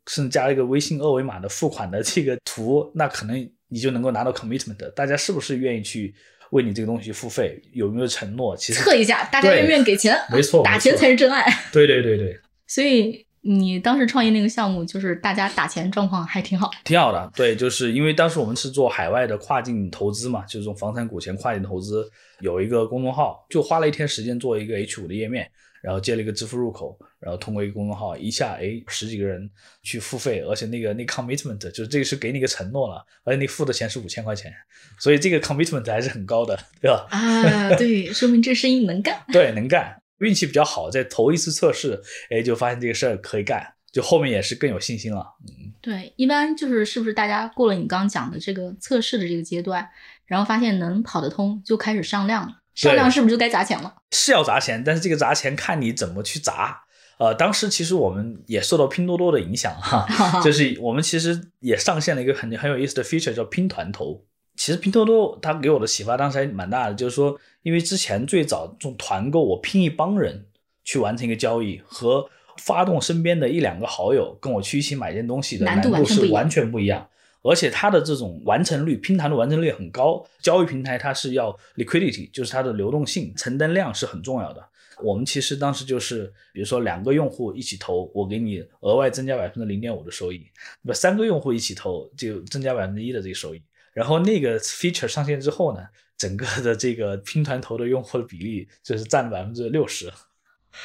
[0.09, 4.91] 甚至加了一个微信二维码的付款的这个图，那可能你就能够拿到 commitment。
[4.91, 6.15] 大家是不是愿意去？
[6.53, 8.57] 为你这个东西付费，有没有承诺？
[8.57, 10.17] 其实测一下，大家愿不愿意给钱？
[10.31, 11.45] 没错打钱才是真爱。
[11.73, 12.39] 对对对对，
[12.69, 16.71] 所以你当时创业那个项目，就是大家打钱状况还挺好。
[16.85, 17.33] 挺好的。
[17.35, 22.09] 对，就是因为当时我们是做海外的跨境投资嘛，就是这种房产股权跨境投资，
[22.41, 25.51] 有一个公众号，就花了一天时间做一个 H 五的页面，
[25.83, 29.51] 然后接了一个支付入口，然后通过一个公众号，一下哎十几个人
[29.83, 34.55] 去付费，而且那个那 commitment 就是这个是给你个承诺了，而且你付的钱是五千块钱，
[34.99, 37.07] 所以这个 commitment 还是很高的，对吧？
[37.11, 39.21] 啊，对，说明这生意能干。
[39.33, 45.27] 对，能干，运气比较好，在头一次测试，哎，就发现这个事儿可以干，就后面也是更有信心了。
[45.49, 49.85] 嗯对，一般就是是不是大家过了你刚刚讲的这个测试的这个阶段，
[50.27, 52.62] 然后发现能跑得通，就开始上量了。
[52.75, 53.95] 上量是不是就该砸钱了？
[54.11, 56.83] 是要砸钱，但是这个砸钱看你怎么去砸。
[57.19, 60.07] 呃，当时其实我们也受到拼多多的影响哈，
[60.43, 64.25] 就是我们其实也上线了一个很很有意思的 feature 叫拼团投。
[64.57, 70.47] 其实拼多多它给我的启发当时还蛮大的，就是说，因为之前最早这种团购，我拼一帮人
[70.85, 77.09] 去完成一个交易，和发动身边的一两个好友跟我去一起买件东西的难难度是完全不一样。
[77.43, 80.25] 而且它的这种完成率，拼团的完成率很高。
[80.41, 84.65] 交易平台它是要 liquidity，就是它的流动性、承担量是很重要的。
[85.03, 90.39] 我们其实当时就是，比如说两个用户一起投，我给你额外增加百分之零点五的收益；
[90.83, 93.61] 那么三个用户一起投，就增加百分之一的这个收益。
[93.93, 95.85] 然后那个 feature 上线之后呢，
[96.17, 100.13] 整个的这个拼团投的用户的比例就是占百分之六十。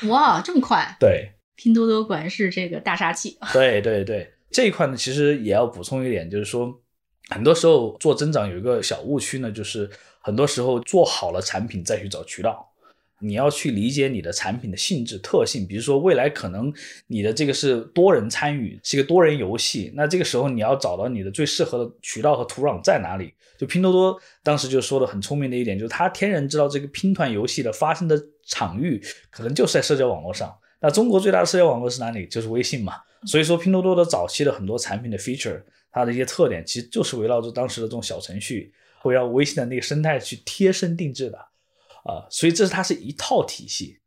[0.07, 0.97] 哇，这么快！
[0.99, 3.37] 对，拼多多果然是这个大杀器。
[3.53, 6.81] 对 对对，这一块呢，其实也要补充一点，就是说，
[7.29, 9.87] 很多时候做增长有一个小误区呢，就是
[10.19, 12.67] 很多时候做好了产品再去找渠道。
[13.19, 16.73] 你要去理解你的产品的性质特性，比如说未来可能
[17.05, 23.31] 你的这个是多人参与，是一个多人游戏，那这个时候你要找到你的最适合的渠道和土壤在哪里。
[23.59, 30.51] 就拼多多当时就说的很聪明的一点，就是它天然知道这个拼团游戏的发生的场域可能就是在社交网络上。
[30.79, 32.27] 那中国最大的社交网络是哪里？
[32.27, 32.93] 就是微信嘛。
[33.25, 35.61] 所以说，拼多多的早期的很多产品的 feature，
[35.91, 38.71] 它的一些特点其实就是围绕着当时的这种小程序，
[39.03, 41.37] 围绕微信的那个生态去贴身定制的。
[42.03, 43.99] 啊，所以这是它是一套体系。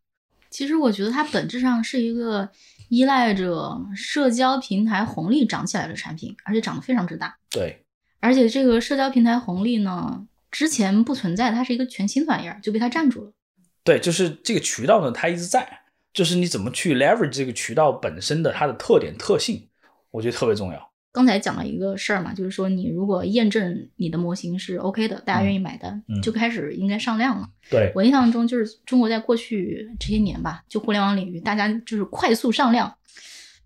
[0.49, 2.49] 其实我觉得它本质上是一个
[2.89, 7.37] 依赖着社交平台红利涨起来的产品，而且涨得非常之大。
[7.51, 7.85] 对，
[8.21, 13.33] 而且这个社交平台红利呢，之前不存在，它是一个全新的玩意儿，就被它占住了。
[13.85, 15.80] 对，就是这个渠道呢，它一直在，
[16.13, 19.69] 就是你怎么去 leverage 这个渠道本身的它的特点特性，
[20.11, 20.91] 我觉得特别重要。
[21.13, 27.49] 刚才讲了一个事儿嘛，就是说你如果验证你的模型是 OK 的，大家愿意买单，嗯就开始应该上量了。
[27.69, 32.95] 对，我印象中就是中国在过去这些年吧，就互联网领域，大家就是快速上量，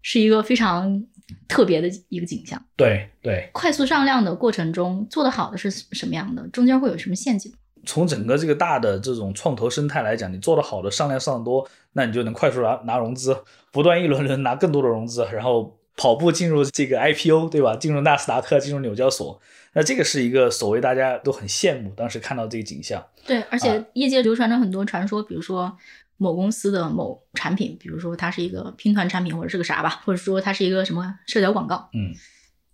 [0.00, 1.04] 是一个非常
[1.46, 2.62] 特别的一个景象。
[2.76, 3.50] 对，对。
[3.52, 6.48] 快速上量的过程中，做得好的是什么样的？
[6.48, 7.52] 中间会有什么陷阱？
[7.84, 13.36] 从整个这个大的这种创投生态来讲，你做得好的上量上的多，那你就能快速拿拿融资，
[13.70, 17.76] 不断一轮轮拿更多的融资，然后跑步进入这个 IPO，对吧？
[17.76, 19.40] 进入纳斯达克，进入纽交所，
[19.74, 23.04] 那这个是一个所谓大家都很羡慕，当时看到这个景象。
[23.26, 25.76] 对，而且啊业界流传着很多传说，比如说
[26.16, 32.14] 某公司的某产品，比如说它是一个拼团产品或者是个啥吧，或者说它是一个什么社交广告，嗯，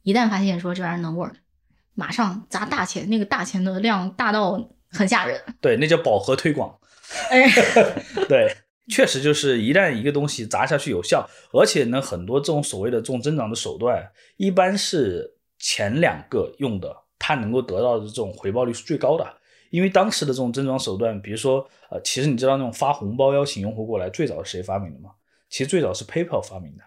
[0.02, 1.32] 一旦发现说这玩意儿能 work，
[1.94, 5.40] 马上砸大钱，那个大钱的量大到很吓人。
[5.60, 6.78] 对，那叫饱和推广。
[7.30, 7.48] 哎，
[8.28, 8.54] 对，
[8.88, 19.36] 确实就是一旦一个东西砸下去有效，而且呢，很多这种所谓的这种增长的手段，一般是前两个用的，它能够得到的这种回报率是最高的。
[19.70, 25.10] 因为当时的这种增长手段，比如说，呃，其实你知道那种发红包邀请用户过来，最早是谁发明的吗？
[25.48, 26.82] 其实最早是 PayPal 发明的。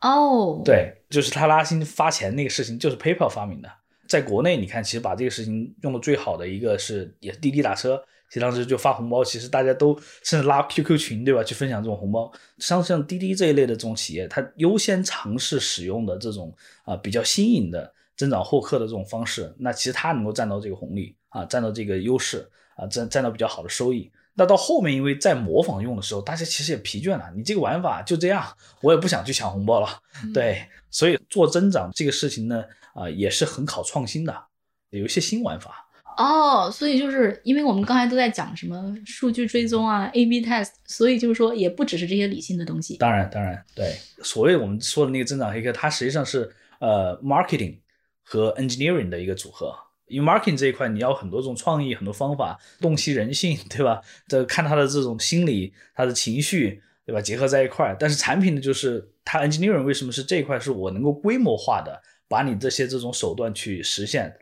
[0.00, 3.70] 哦，，对，就是他拉新发钱那个事情，就是 PayPal 发明的。
[4.08, 8.02] 在国内，你看，其实把这个事情用的最好的一个是，也是滴滴打车。
[8.28, 11.42] 其实当时就发红包，其实大家都甚至拉 QQ 群，对吧？
[11.42, 12.30] 去分享这种红包。
[12.58, 24.10] 像像滴滴这一类的这种企业，它优先尝试使用的这种啊、比较新颖的增长获客的这种方式，那其实它能够占到这个红利啊，占到这个优势啊，占占到比较好的收益。
[24.34, 27.32] 那到后面，因为在模仿用的时候，大家其实也疲倦了。
[27.34, 28.44] 你这个玩法就这样，
[28.82, 29.88] 我也不想去抢红包了。
[30.34, 32.62] 对，所以做增长这个事情呢，
[32.94, 34.44] 啊、也是很考创新的，
[34.90, 35.86] 有一些新玩法。
[36.16, 42.96] 哦，所以就是因为我们刚才都在讲什么数据追踪啊、A/B test，所以就是说也不只是这些理性的东西。
[42.96, 47.78] 当然，当然，对，所谓我们说的那个增长黑客，它实际上是呃 marketing
[48.24, 49.72] 和 engineering 的一个组合。
[50.08, 54.00] 因为 marketing 这一块，你要很多种创意、很多方法，洞悉人性，对吧？
[54.26, 57.20] 这看他的这种心理、他的情绪，对吧？
[57.20, 57.94] 结合在一块儿。
[58.00, 64.32] 但是产品呢，就是它 engineering 为什么是这一块，是我能够规模化的把你这些这种手段去实现。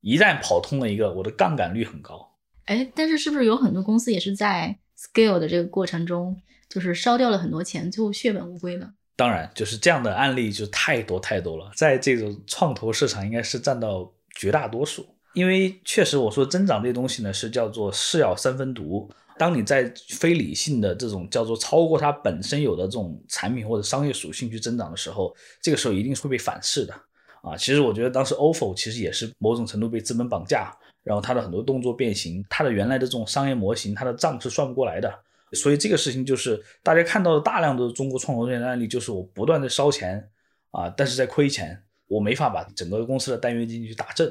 [0.00, 2.36] 一旦跑通了一个，我的杠杆率很高。
[2.64, 6.36] 哎，但是是不是有很多公司也是在 scale 的这个过程中，
[6.68, 8.92] 就是烧掉了很多钱，最后血本无归呢？
[9.14, 15.06] 当然，就是这样的案例就太多太多了，在这种创投市场应该是占到绝大多数。
[15.34, 19.08] 因为确实我说增长这东西呢，是叫做是药三分毒。
[19.38, 26.94] 当你在非理性的这种叫做超过它本身有的这种产品或者商业属性去增长的时候，这个时候一定是会被反噬的
[27.42, 27.54] 啊。
[27.56, 35.12] 其实我觉得当时 ofo 其实也是某种程度被资本绑架，然后它的很多动作变形，它的原来的这种商业模型，它的账是算不过来的。
[35.52, 40.26] 所以这个事情就是大家看到的大量的中国创投这样的案例，就是我不断的烧钱
[40.70, 41.78] 啊，但是在亏钱，
[42.08, 44.26] 我没法把整个公司的单元经济去打正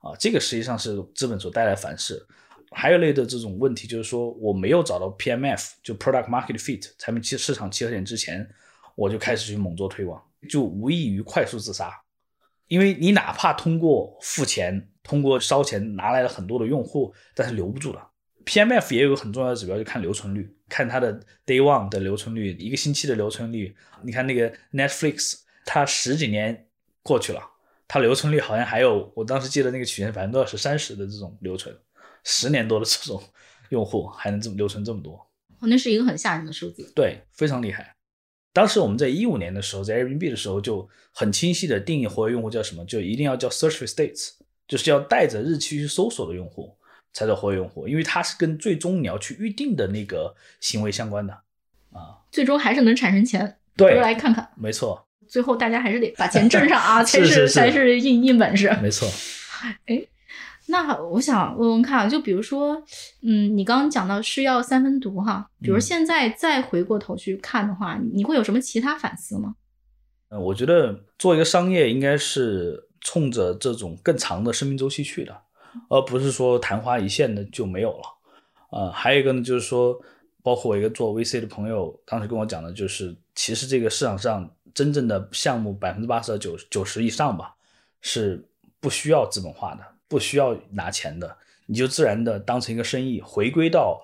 [0.00, 0.12] 啊。
[0.18, 2.20] 这个实际上是资本所带来反噬。
[2.72, 8.44] 还有类的这种问题，就是说我没有找到 PMF，就 Product Market Fit 产品契市场契合点之前，
[8.96, 11.92] 我就开始去猛做推广，就无异于快速自杀。
[12.68, 18.00] 因为你哪怕通过付钱、通过烧钱拿来了很多的用户，但是留不住的。
[18.44, 23.74] PMF 也有个很重要的指标，就看留存率，看它的 Day One 的留存率，一个星期的留存率。
[24.02, 26.66] 你看那个 Netflix，它十几年
[27.02, 27.40] 过去了，
[27.88, 31.74] 它留存率好像还有，我当时记得那个曲线百分之二十、三十的这种留存。
[32.22, 33.22] 十年多的这种
[33.70, 35.14] 用户还能这么留存这么多，
[35.60, 36.92] 哦，那是一个很吓人的数字。
[36.94, 37.93] 对，非常厉害。
[38.54, 44.30] 当时我们在一五年的时候，在 Airbnb 的时候就很清晰的定义活跃用户叫什么，就一定要叫 Search for States，
[44.68, 46.74] 就是要带着日期去搜索的用户
[47.12, 51.32] 才叫活跃用户，因为它是跟最终你要去预定的那个行为相关的
[51.92, 52.22] 啊。
[52.30, 54.48] 最终还是能产生钱，对，来看看。
[54.56, 55.04] 没错。
[55.26, 58.72] 最后大家还是得把钱挣上啊，才 是才是硬硬本事。
[58.80, 59.10] 没错。
[59.86, 60.00] 哎。
[60.66, 62.82] 那我想问问看，就比如说，
[63.22, 69.56] 嗯，你刚刚讲到是要三分毒哈，比如现在再回过头去看的话，你会有什么其他反思吗？
[70.30, 75.36] 嗯，我觉得做一个商业应该是冲着这种更长的生命周期去的，
[75.90, 78.02] 而不是说昙花一现的就没有了。
[78.70, 79.94] 呃，还有一个呢，就是说，
[80.42, 87.54] 包括我一个做 VC 的朋友，当时跟我讲的就是，其实这个市场上真正的项目百分之八十到九九十以上吧，
[88.00, 88.48] 是
[88.80, 89.93] 不需要资本化的。
[90.14, 94.00] 不需要拿钱的，你就自然的当成一个生意，回归到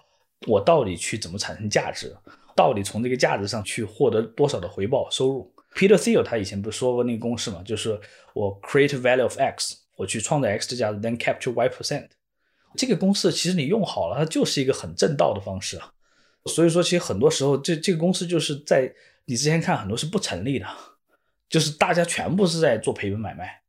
[0.48, 2.12] 我到底去怎么产生价值，
[2.56, 5.54] 到底从这个价值上去获得多少的回报收入。
[5.76, 7.96] Peter Thiel 他以前不是说过那个公式嘛，就是
[8.34, 12.08] 我 create value of x，我去创造 x 的价值，then capture y percent。
[12.74, 15.92] 这个公式其实你用好了，它就是一个很正道的方式啊。
[16.46, 18.92] 所以说，其实很多时候这这个公司就是在
[19.26, 20.66] 你之前看很多是不成立的，
[21.48, 23.59] 就是大家全部是在做赔本买卖。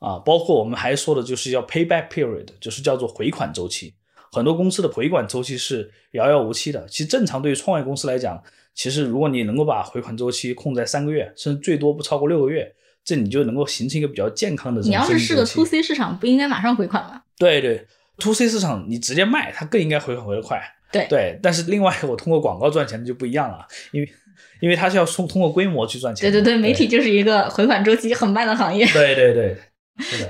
[0.00, 3.94] 啊，包括我们还说的就是要 payback period，就是叫做回款周期。
[4.32, 6.86] 很多公司的回款周期是遥遥无期的。
[6.88, 8.42] 其实正常对于创业公司来讲，
[8.74, 12.72] 其实如果你能够把回款周期控在三个月，甚至最多不超过六个月，
[13.04, 14.80] 这你就能够形成一个比较健康的。
[14.82, 17.22] 你要是是个 to C 市场，不应该马上回款吗？
[17.36, 17.84] 对对
[18.18, 20.62] ，to C 市场你直接卖，它更应该回款回得快。
[20.92, 24.08] 对对，但是另外我通过广告赚钱的就不一样了，因为
[24.60, 26.30] 因为它是要通通过规模去赚钱。
[26.30, 28.86] 对对对，媒体就是一个回款周期很慢的行业。
[28.86, 29.56] 对对对。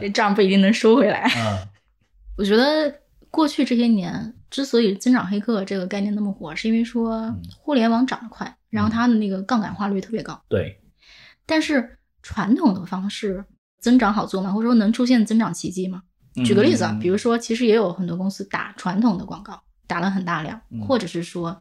[0.00, 1.30] 这 账不一定能收回来。
[1.36, 1.58] 嗯，
[2.36, 2.92] 我觉得
[3.30, 10.40] 过去这些年之所以增长黑客这个概念那么火，是因为说互联网涨得快，然后它的那个杠杆化率特别高。
[10.48, 10.80] 对。
[11.46, 13.44] 但是传统的方式
[13.80, 14.52] 增长好做吗？
[14.52, 16.02] 或者说能出现增长奇迹吗？
[16.44, 21.60] 举个例子啊，比如说其实也有很多公司打传统的广告，打了很大量，或者是说，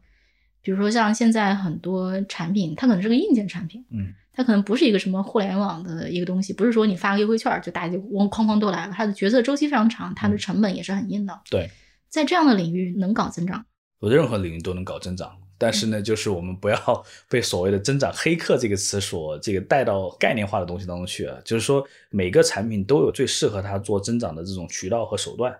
[0.62, 3.84] 比如说像现在很多产品，它可能是个硬件产品。
[3.92, 4.14] 嗯。
[4.32, 8.94] 它可能不是一个什么互联网的一个东西，不是说你发个优惠券就大家就咣哐哐都来了。
[8.96, 11.38] 它的决策周期非常长，它的成本也是很硬的。
[11.50, 11.70] 对，
[12.08, 13.66] 在这样的领域能搞增长，
[14.00, 15.36] 我任何领域都能搞增长。
[15.58, 21.38] 但是呢，就是我们不要被所谓的“增长黑客”这个词所这个带到概念化的东西当中去啊。
[21.44, 25.54] 就是说，每个产品都有最适合它做增长的这种渠道和手段。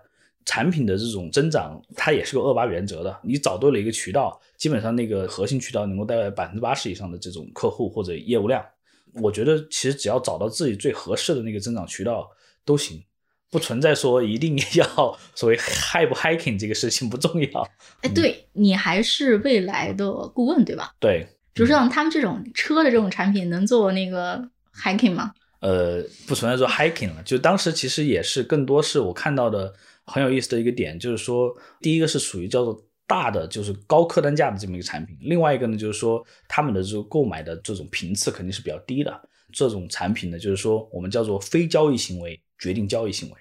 [0.44, 3.16] 产品的这种增长，它也是个二八原则的。
[3.22, 4.40] 你找对了一个渠道。
[4.56, 8.62] 基本上那个核心渠道能够带来百分之八十以上的这种客户或者业务量，
[9.14, 12.28] 我觉得其实只要找到自己最合适的那个增长渠道
[12.62, 13.02] 都行，
[13.50, 17.66] 不存在说一定要所谓 high 不 hiking 这个事情不重要。
[18.02, 20.94] 哎，对你还是未来的顾问对吧？
[21.00, 25.32] 对，比如说像他们这种车的这种产品能做那个 hiking 吗？
[25.60, 29.72] 呃，不存在说 hiking 了，就当时其实也是更多是我看到的
[30.10, 32.84] 很有意思的一个点，就是说第一个是属于叫做。
[33.10, 39.28] 大的就是高客单价的这么一个产品，另外一个呢，就是说他们的这个购买的这种频次肯定是比较低的。
[39.52, 43.36] 这种产品呢，就是说我们叫做非交易行为决定交易行为，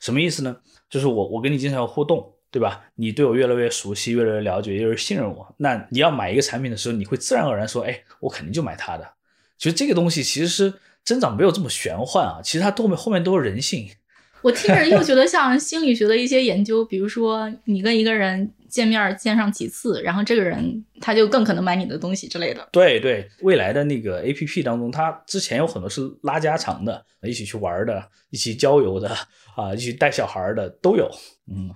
[0.00, 0.56] 什么意思呢？
[0.88, 2.86] 就是我我跟你经常有互动，对吧？
[2.94, 5.54] 你对我越来越熟悉，越来越了解，越来越信任我。
[5.58, 9.06] 那你要买一个产品的时候，你会自然而然说，哎，我肯定就买它的。
[9.58, 10.72] 其实这个东西其实是
[11.04, 13.86] 增长没有这么玄幻啊，其实它后面后面都是人性
[14.42, 22.68] 我听着又觉得像心理学的一些研究，比如说你跟一个人见面见上几次，然后这个人他就更可能买你的东西之类的。
[22.72, 29.08] 对对，未来的那个 A P P 当中，它之前有很多是拉家常的，一起去玩的，一起郊游的
[29.56, 31.10] 啊，一起带小孩的都有。
[31.52, 31.70] 嗯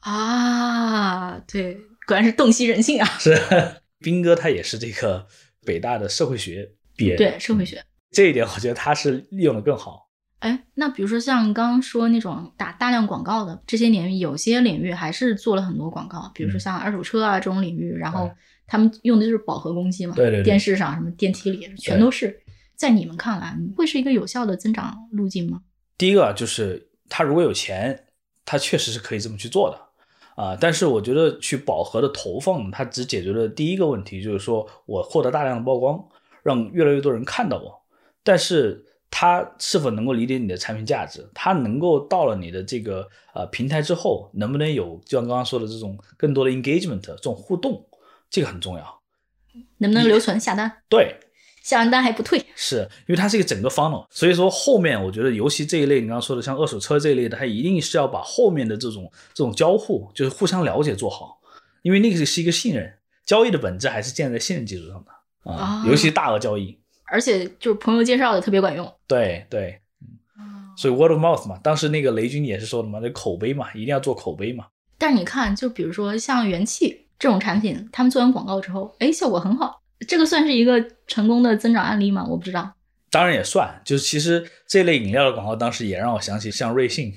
[0.00, 1.74] 啊，对，
[2.06, 3.06] 果然是洞悉人性啊。
[3.18, 3.36] 是，
[3.98, 5.26] 斌哥他也是这个
[5.64, 10.05] 北大的社会学毕业，对社会学这一点，我觉得他是利用的更好。
[10.40, 18.30] 哎，那比如说像刚刚说那种打大量广告的这些领域，有些领域还是做了很多广告，比如说像二手车啊这种领域，然后
[18.66, 22.38] 他们用的就是饱和攻击嘛，对对，电视上什么电梯里全都是。
[22.76, 25.62] 在你们看来，会是一个有效的增长路径吗？
[25.96, 28.04] 第一个就是他如果有钱，
[28.44, 30.54] 他确实是可以这么去做的啊。
[30.60, 35.98] 但是我觉得去饱和的投放，它只解决了第一个问题，就是说我获得大量的曝光，
[36.42, 37.72] 让越来越多人看到我，
[38.22, 38.84] 但是。
[39.18, 41.26] 他是否能够理解你的产品价值？
[41.32, 47.82] 他能够到了你的这个呃平台之后，能不能有就像刚刚说的这种更多的 engagement 这种互动，
[48.28, 49.00] 这个很重要。
[49.78, 50.70] 能不能留存下单？
[50.86, 51.16] 对，
[51.62, 54.04] 下完单还不退，是因为它是一个整个 funnel。
[54.10, 61.40] 所以说后面我觉得，尤其这一类你刚刚说的像二手车这一类的，它一定是要把后面的这种这种交互，就是互相了解做好，
[61.80, 62.92] 因为那个是一个信任
[63.24, 66.78] 交易的本质还是建在信任基础上的啊，尤其大额交易。
[67.08, 69.80] 而且就是朋友介绍的特别管用，对对，
[70.76, 74.66] 所以 word of mouth 嘛，当时那个雷军也是说的嘛，这口碑嘛，一定要做口碑嘛。
[74.98, 82.26] 但是你看，就比如说像元气这种产品，他们做完广告之后，哎，效果很好，这个算是一个成功的增长案例吗？
[82.28, 82.72] 我不知道。
[83.10, 87.12] 当然也算，就是其实这类饮料的广告，当时也让我想起像瑞幸，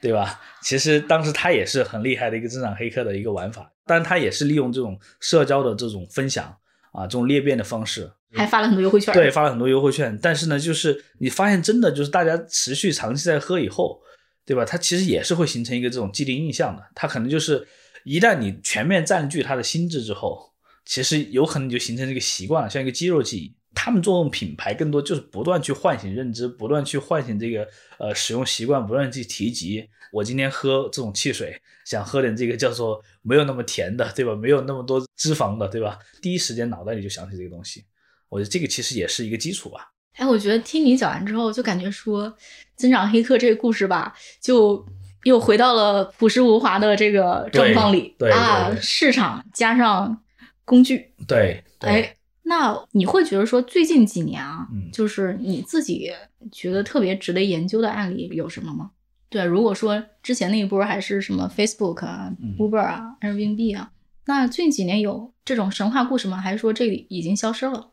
[0.00, 0.40] 对吧？
[0.62, 6.56] 其实当时他也是很厉害的一个增长黑客的一个玩法，但他也是利用这种社交的这种分享
[6.94, 8.10] 啊，这种裂变的方式。
[8.32, 10.18] 还发了很多优惠券，对，发了很多优惠券。
[10.20, 14.00] 但是呢，就是你发现真的就是大家持续长期在喝以后，
[14.44, 14.64] 对吧？
[14.64, 16.82] 它其实也是会形成一个这种既定印象的。
[16.96, 17.64] 它可能就是
[18.02, 20.52] 一旦你全面占据它的心智之后，
[20.84, 23.54] 其实有可能就形成这个习惯了，像一个肌肉记忆。
[23.74, 27.66] 他们做品牌更多就是不断去唤醒认知，不断去唤醒这个
[27.98, 29.88] 呃使用习惯，不断去提及。
[30.12, 34.34] 我今天喝这种汽水，想喝点这个叫做没有那么甜的，对吧？
[34.36, 35.98] 没有那么多脂肪的，对吧？
[36.22, 37.84] 第一时间脑袋里就想起这个东西。
[38.28, 39.90] 我觉得这个其实也是一个基础吧。
[40.14, 42.32] 哎，我觉得听你讲完之后，就感觉说
[42.76, 44.86] 增长黑客这个故事吧，就
[45.24, 48.72] 又回到了朴实无华的这个状况里啊。
[48.80, 50.22] 市场加上
[50.64, 52.14] 工具，对，哎，
[52.46, 56.12] 那你会觉得说最近几年啊，就是你自己
[56.52, 58.90] 觉得特别值得研究的案例有什么吗？
[59.30, 63.90] 对，如果说之前那一波还是什么 Facebook 啊、Uber 啊、Airbnb 啊，
[64.26, 66.36] 那最近几年有这种神话故事吗？
[66.36, 67.90] 还是说这里已经消失了？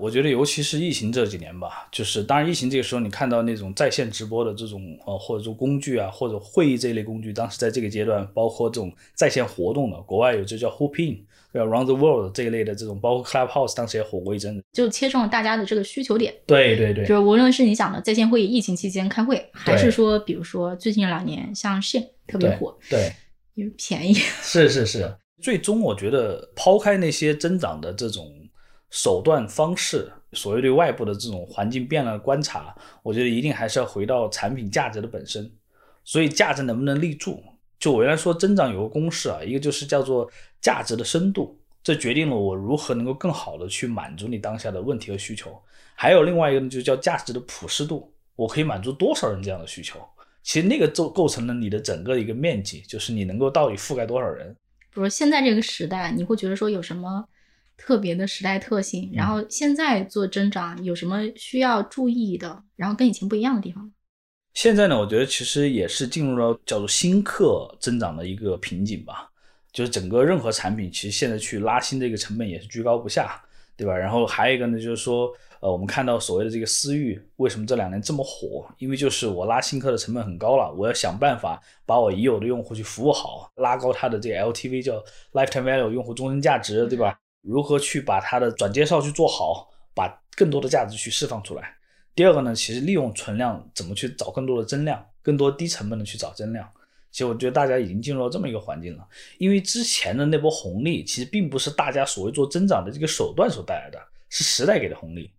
[0.00, 11.18] 我觉得，尤其是疫情这几年吧，就是当然，疫情这个时候，你看到那种在线直播的这种呃，或者说工具啊，或者会议这一类工具，当时在这个阶段，包括这种在线活动的，国外有这叫 Hoopin，
[11.52, 16.34] 对吧？Round the World 这一类的这种，包括 Clubhouse，当时也火过一阵子，就切中了大家的这个需求点。
[16.46, 23.12] 对对对，就是无论是你讲的在线会议，疫情期间开会，还是说，比如说最近两年像 s h i n 特别火，对，
[23.54, 24.14] 因为便宜。
[24.42, 28.26] 是是是，最终我觉得抛开那些增长的这种。
[28.90, 35.50] 手段方式，所谓对外部的这种环境变了观察，我觉得一定还是要回到产品价值的本身。
[36.04, 37.42] 所以价值能不能立住，
[37.78, 40.28] 就我原来说增长有个公式啊，一个就是叫做
[40.60, 45.56] 价值的深度，这决定了我如何能够更好的去满足你当下的问题和需求。
[45.94, 50.00] 还有另外一个呢，就叫价值的普适度，我可以满足多少人这样的需求。
[50.42, 54.56] 其实那个就构成了你的整个一个面积，就是你能够到底覆盖多少人。
[54.92, 57.24] 比如现在这个时代，你会觉得说有什么？
[57.82, 62.62] 特别的时代特性，然后现在做增长有什么需要注意的？
[62.76, 63.90] 然后跟以前不一样的地方？
[64.52, 69.30] 现在呢，我觉得其实也是进入了叫做新客增长的一个瓶颈吧。
[69.72, 73.40] 就是整个任何产品，其实现在去拉新这个成本也是居高不下，
[73.76, 73.96] 对吧？
[73.96, 78.66] 然后还有一个呢，就是说，呃，我们看到所谓的这个私域为什么这两年这么火？
[78.78, 85.02] 因为就是我拉新客的成本很高了，我要想办法把我已有的用户去服务好，拉高他的这个 LTV，叫
[85.32, 87.16] lifetime value 用户终身价值，对吧？
[87.42, 91.74] 如何去把它的转介绍去做好，把更多的价值去释放出来？
[92.14, 96.68] 第二个呢，其实利用存量怎么去找更多的增量，更多低成本的去找增量。
[97.10, 99.06] 其实我觉得大家已经进入了这么一个环境了，
[99.38, 105.32] 因为之前的那波红利其实并不是大家所谓做增长的这个手段所带来的，是时代给的红利。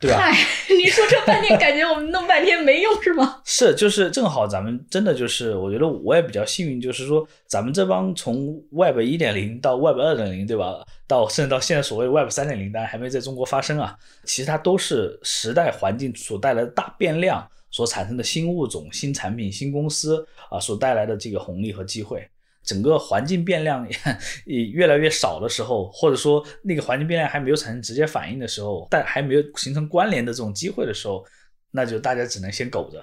[0.00, 0.16] 对吧？
[0.18, 0.32] 嗨，
[0.74, 3.40] 你说这半天，感觉我们弄半天没用是吗？
[3.44, 10.82] 是，就是正好咱们真的就是，我觉得我也比较幸运，就是说咱们这帮从 Web 一点零到 Web 二点零，对吧？
[11.06, 13.94] 到甚至到现在所谓 Web 三点零，当然还没在中国发生啊。
[14.24, 22.26] 其实它都是时代环境所带来的大变量所产生的新物种、新产品、新公司啊所带来的这个红利和机会。
[22.70, 23.84] 整个环境变量
[24.46, 31.24] 也越来越少的时候，或者说那个环境变量还没有产生直接反应的时候，但还没有形成关联的这种机会的时候，
[31.72, 33.00] 那就大家只能先苟着。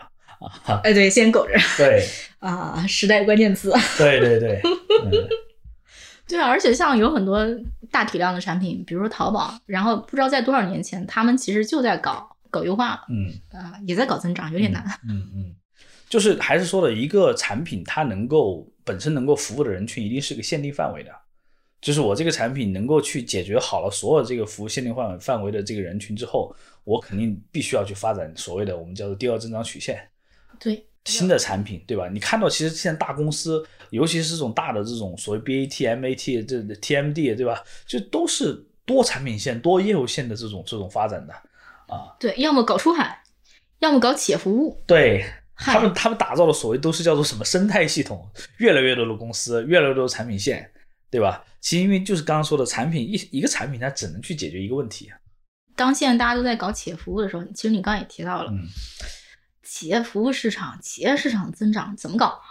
[0.63, 0.79] 啊。
[0.85, 1.53] 哎，对，先苟着。
[1.77, 2.07] 对。
[2.39, 3.73] 啊，时代关键词。
[3.97, 4.61] 对对对，
[5.03, 5.11] 嗯、
[6.27, 7.45] 对啊，而且像有很多
[7.91, 12.91] 大体量的产品，比如说淘宝，然后不知道在多少年前，他们其实就在搞搞优化。
[12.91, 13.33] 了，嗯。
[13.51, 14.83] 啊、也在搞增长，有点难。
[15.09, 15.55] 嗯嗯，
[16.07, 21.11] 就是还是说的一个产品，它能够本身能够服务的人群一定是个限定范围的，
[21.81, 30.09] 就是我这个产品能够去解决好了所有这个服务限定范围范围的这个人群之后，我肯定必须要去发展所谓的我们叫做第二增长曲线。
[30.57, 32.07] 对，新的产品，对吧？
[32.07, 37.61] 你看到其实现在大公司，尤其是这种大的这种所谓 BAT、MAT 这 TMD，对吧？
[37.85, 41.33] 就都是多产品线、多业务线的这种这种发展的
[41.93, 42.15] 啊。
[42.19, 43.21] 对，要么搞出海，
[43.79, 44.81] 要么搞企业服务。
[44.87, 50.71] 对嗨他们，他们打造的所谓都是叫做什么生态系统，越来越多的公司，越来越多的产品线，
[51.09, 51.43] 对吧？
[51.59, 55.11] 其实因为就是刚刚说的产品一一个产品，它只能去解决一个问题。
[55.75, 58.67] 当现在大家都在搞企业服务的时候，其实你刚刚也提到了，嗯，
[59.63, 62.41] 企业服务市场、企业市场增长怎么搞啊？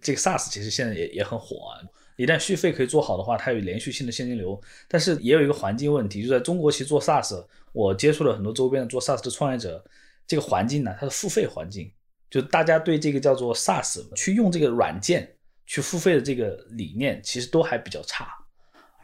[0.00, 1.82] 这个 SaaS 其实现在也也很火啊。
[2.16, 4.60] 一旦续费可以做好的话，它有连续性的现金流。
[4.88, 9.84] 但是也有一个环境问题，就在中国，其实做 SaaS，我接触了很多周边的做 SaaS 的创业者，
[10.26, 11.90] 这个环境呢，它是付费环境，
[12.30, 15.34] 就大家对这个叫做 SaaS 去用这个软件
[15.66, 18.28] 去付费的这个理念，其实都还比较差。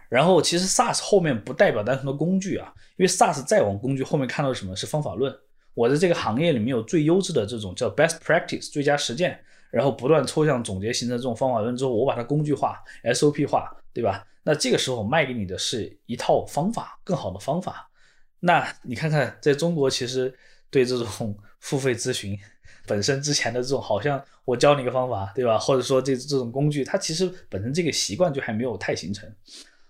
[0.08, 5.34] 然后其实 SaaS 后面不代表单纯的工具啊，因为 SaaS 再往工具后面看到什么是方法论。
[5.72, 14.24] 我在这个行业里面有最优质的这种叫 best practice 最佳实践，然后不断抽象总结形成这种方法论之后，我把它工具化、SOP 化，对吧？
[14.44, 17.90] 那这个时候卖给你的是一套方法，更好的方法。
[18.38, 20.32] 那你看看，在中国其实
[20.70, 22.38] 对这种付费咨询
[22.86, 25.58] 本身之前的这种，好像我教你一个方法，对吧？
[25.58, 29.28] 或者说这这种工具，它其实本身这个习惯就还没有太形成。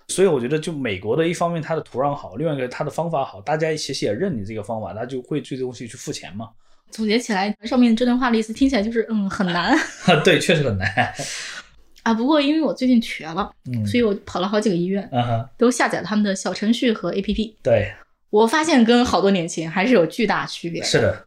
[0.09, 6.51] 所以我觉得，就美国的一方面，它的土壤好，另外一个它的方法好，大家其实也认你这个方法，那就会对这东西去付钱嘛。
[6.90, 9.76] 总结起来，上面这段话的意思听起来就是，嗯，很难
[10.22, 10.86] 对，确实很难。
[12.05, 12.12] 啊。
[12.12, 17.55] 不过因为我最近瘸了，嗯，所以我跑了好几个医院，嗯，都下载了他们的小程序和 APP。
[17.62, 17.90] 对，
[18.28, 20.82] 我发现跟好多年前还是有巨大区别。
[20.82, 21.26] 是，的，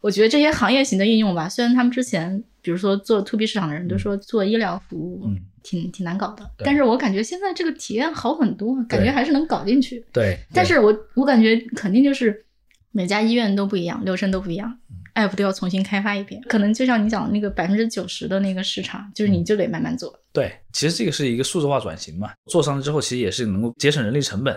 [0.00, 9.98] 我觉得这些行业型的应用吧，虽然他们之前，比如说做 to B 市场的人都说做医疗服务，嗯，挺挺难搞的，但是我感觉现在这个体验好很多，感觉还是能搞进去。
[10.12, 10.34] 对。
[10.34, 12.44] 对但是我我感觉肯定就是
[12.92, 14.78] 每家医院都不一样，流程都不一样
[15.14, 16.40] ，app 都要重新开发一遍。
[16.48, 20.16] 可能就像你讲的那个百分之九十的那个市场，就是你就得慢慢做。
[20.32, 24.56] 对，其实这个是一个数字化转型嘛，做上了之后，其实也是能够节省人力成本，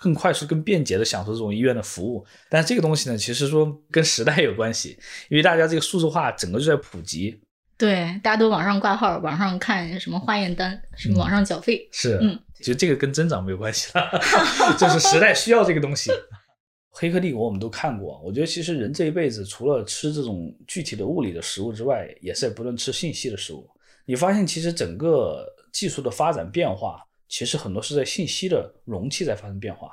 [0.00, 2.24] 更快速、更便捷的享受这种医院的服务。
[2.48, 7.40] 但是这个东西呢，其实说跟时代有关系，因为大家这个数字化整个就在普及，
[7.76, 11.88] 对，大家都网上挂号，网上看什么化验单，什么网上缴费。
[11.92, 14.10] 是，嗯，其实这个跟增长没有关系了，
[14.78, 16.10] 就是时代需要这个东西。
[16.90, 23.68] 黑客帝国我们都看过，我觉得其实人这一辈子除了吃这种具体的物理的食物之外，也是在不断吃信息的食物。
[24.04, 29.90] 你发现其实整个技术的发展变化，其实很多是在信息的容器在发生变化，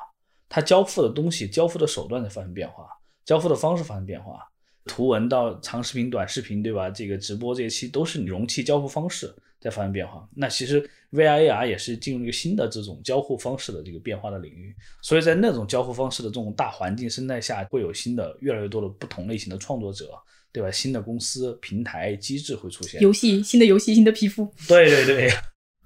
[0.47, 2.87] 它交付的东西、交付的手段在发生变化，
[3.25, 4.39] 交付的方式发生变化。
[4.85, 6.89] 图文到长视频、短视频，对吧？
[6.91, 10.29] 这个直播这些期都是你容器交付方式在发生变化。
[10.35, 10.79] 那其实
[11.11, 14.75] VR、AR 也是进入一个新的这种交互方式的这个变化的领域。
[15.01, 20.11] 所以在那种交互方式的这种大环境生态下，会有新的越来越多的不同类型的创作者，
[20.53, 20.69] 对吧？
[20.69, 23.01] 新的公司、平台、机制会出现。
[23.01, 24.47] 游戏，新的游戏，新的皮肤。
[24.67, 25.31] 对 对对，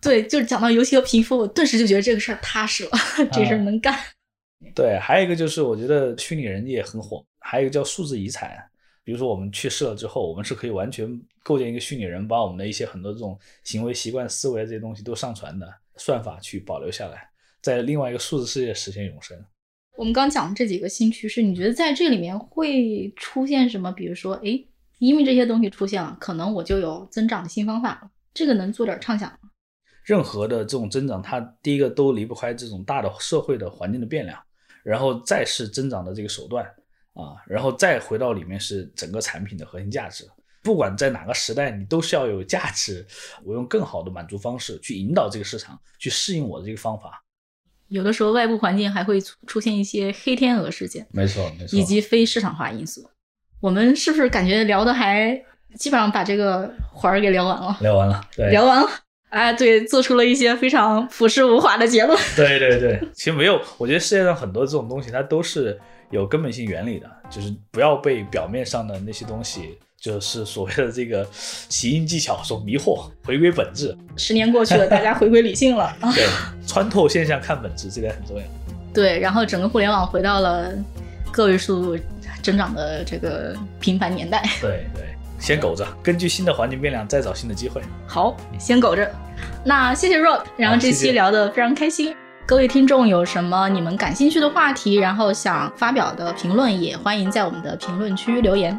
[0.02, 2.91] 对，就是讲到游戏和皮肤，我顿时就觉得这个事儿踏实了，
[3.32, 3.97] 这事儿能干。
[4.76, 8.52] 对，还有一个就是我觉得虚拟人也很火，还有一个叫数字遗产。
[9.04, 11.10] 比如说我们去世了之后，我们是可以完全
[11.41, 17.28] 构建一个虚拟人，把我们的一些很多这种行为习惯、思维这些东西都上传的算法去保留下来，
[17.62, 19.36] 在另外一个数字世界实现永生。
[19.97, 23.91] 我们刚讲的这几个新趋势，你觉得在这里面会出现什么？
[23.91, 24.64] 比如说，哎，
[25.00, 28.12] 因为这些东西出现了，可能我就有增长的新方法了。
[28.34, 29.50] 这个能做点畅想吗？
[30.10, 34.41] 任何的这种增长，它第一个都离不开这种大的社会的环境的变量，
[34.82, 36.66] 然后再是增长的这个手段
[37.14, 40.28] 啊，然后再回到里面是整个产品的核心价值。
[40.64, 43.05] 不管在哪个时代，你都是要有价值。
[43.43, 47.24] 我用更好的满足方式去引导这个市场，去适应我的这个方法。
[47.89, 53.07] 有的时候外部环境还会出出现一些黑天鹅事件，没错没错，以及非市场化因素。
[53.62, 55.39] 我们是不是感觉聊的还
[55.78, 57.78] 基本上把这个环儿给聊完了？
[57.82, 58.89] 聊完了，对，聊完了。
[59.30, 62.18] 哎，对，做出了一些非常朴实无华的结论。
[62.36, 73.96] 对对对，其实没有，我觉得世界上很多这种东西，它都是有根本性原理的，就是不要被表面上的那些东西，就是所谓的这个起因技巧所迷惑，回归本质。
[74.18, 75.96] 十年过去了，大家回归理性了。
[76.16, 76.26] 对，
[76.66, 78.44] 穿透现象看本质，这点很重要。
[78.92, 80.74] 对，然后整个互联网回到了
[81.32, 81.96] 个位数
[82.42, 84.44] 增长的这个平凡年代。
[84.60, 85.04] 对对。
[85.40, 87.82] 先苟着，根据新的环境变量再找新的机会。
[88.06, 89.10] 好，先苟着。
[89.64, 92.14] 那谢谢 Rob，然后这期聊得非常开心。
[92.46, 98.78] 各位听众有什么你们感兴趣的话题，然后想发表的评论，也欢迎在我们的评论区留言。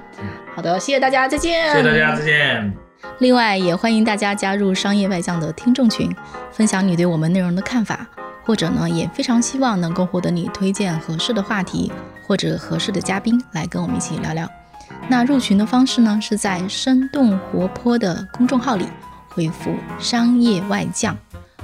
[0.54, 1.68] 好的，谢谢大家，再见。
[1.72, 2.72] 谢谢大家，再见。
[3.20, 6.14] 另外，也欢迎大家加入商业外将的听众群，
[6.50, 8.06] 分享你对我们内容的看法，
[8.44, 11.90] 或者呢，也非常希望能够获得你推荐合适的话题
[12.26, 14.59] 或者合适的嘉宾来跟我们一起聊聊。
[15.08, 18.86] 那入群的方式呢，是在生动活泼的公众号里
[19.28, 21.16] 回复“商业外将”，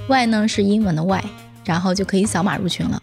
[0.08, 1.22] 外呢是英文的外，
[1.64, 3.00] 然后就可以扫码入群了。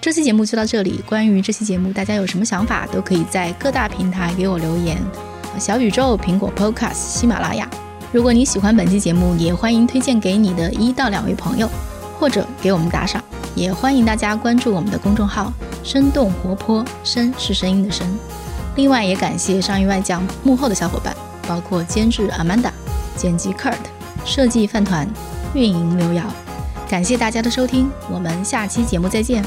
[0.00, 4.96] 这期节目就到这里，关于这期节目大家有什么想法，都可以在各大平台给我留言，
[5.58, 7.68] 小宇宙、苹果 Podcast、喜马拉雅。
[8.12, 11.68] 如果你喜欢本期节目，也欢迎推荐给你的一到两位朋友，
[12.18, 13.22] 或者给我们打赏。
[13.54, 15.52] 也欢迎大家关注我们的公众号
[15.84, 18.06] “生动活泼”，声是声音的声。
[18.76, 21.14] 另外，也感谢上亿外将幕后的小伙伴，
[21.46, 22.70] 包括监制 Amanda、
[23.16, 23.74] 剪辑 Kurt、
[24.24, 25.08] 设计饭团、
[25.54, 26.24] 运营刘瑶。
[26.88, 29.44] 感谢大家的收听，我们下期节目再见。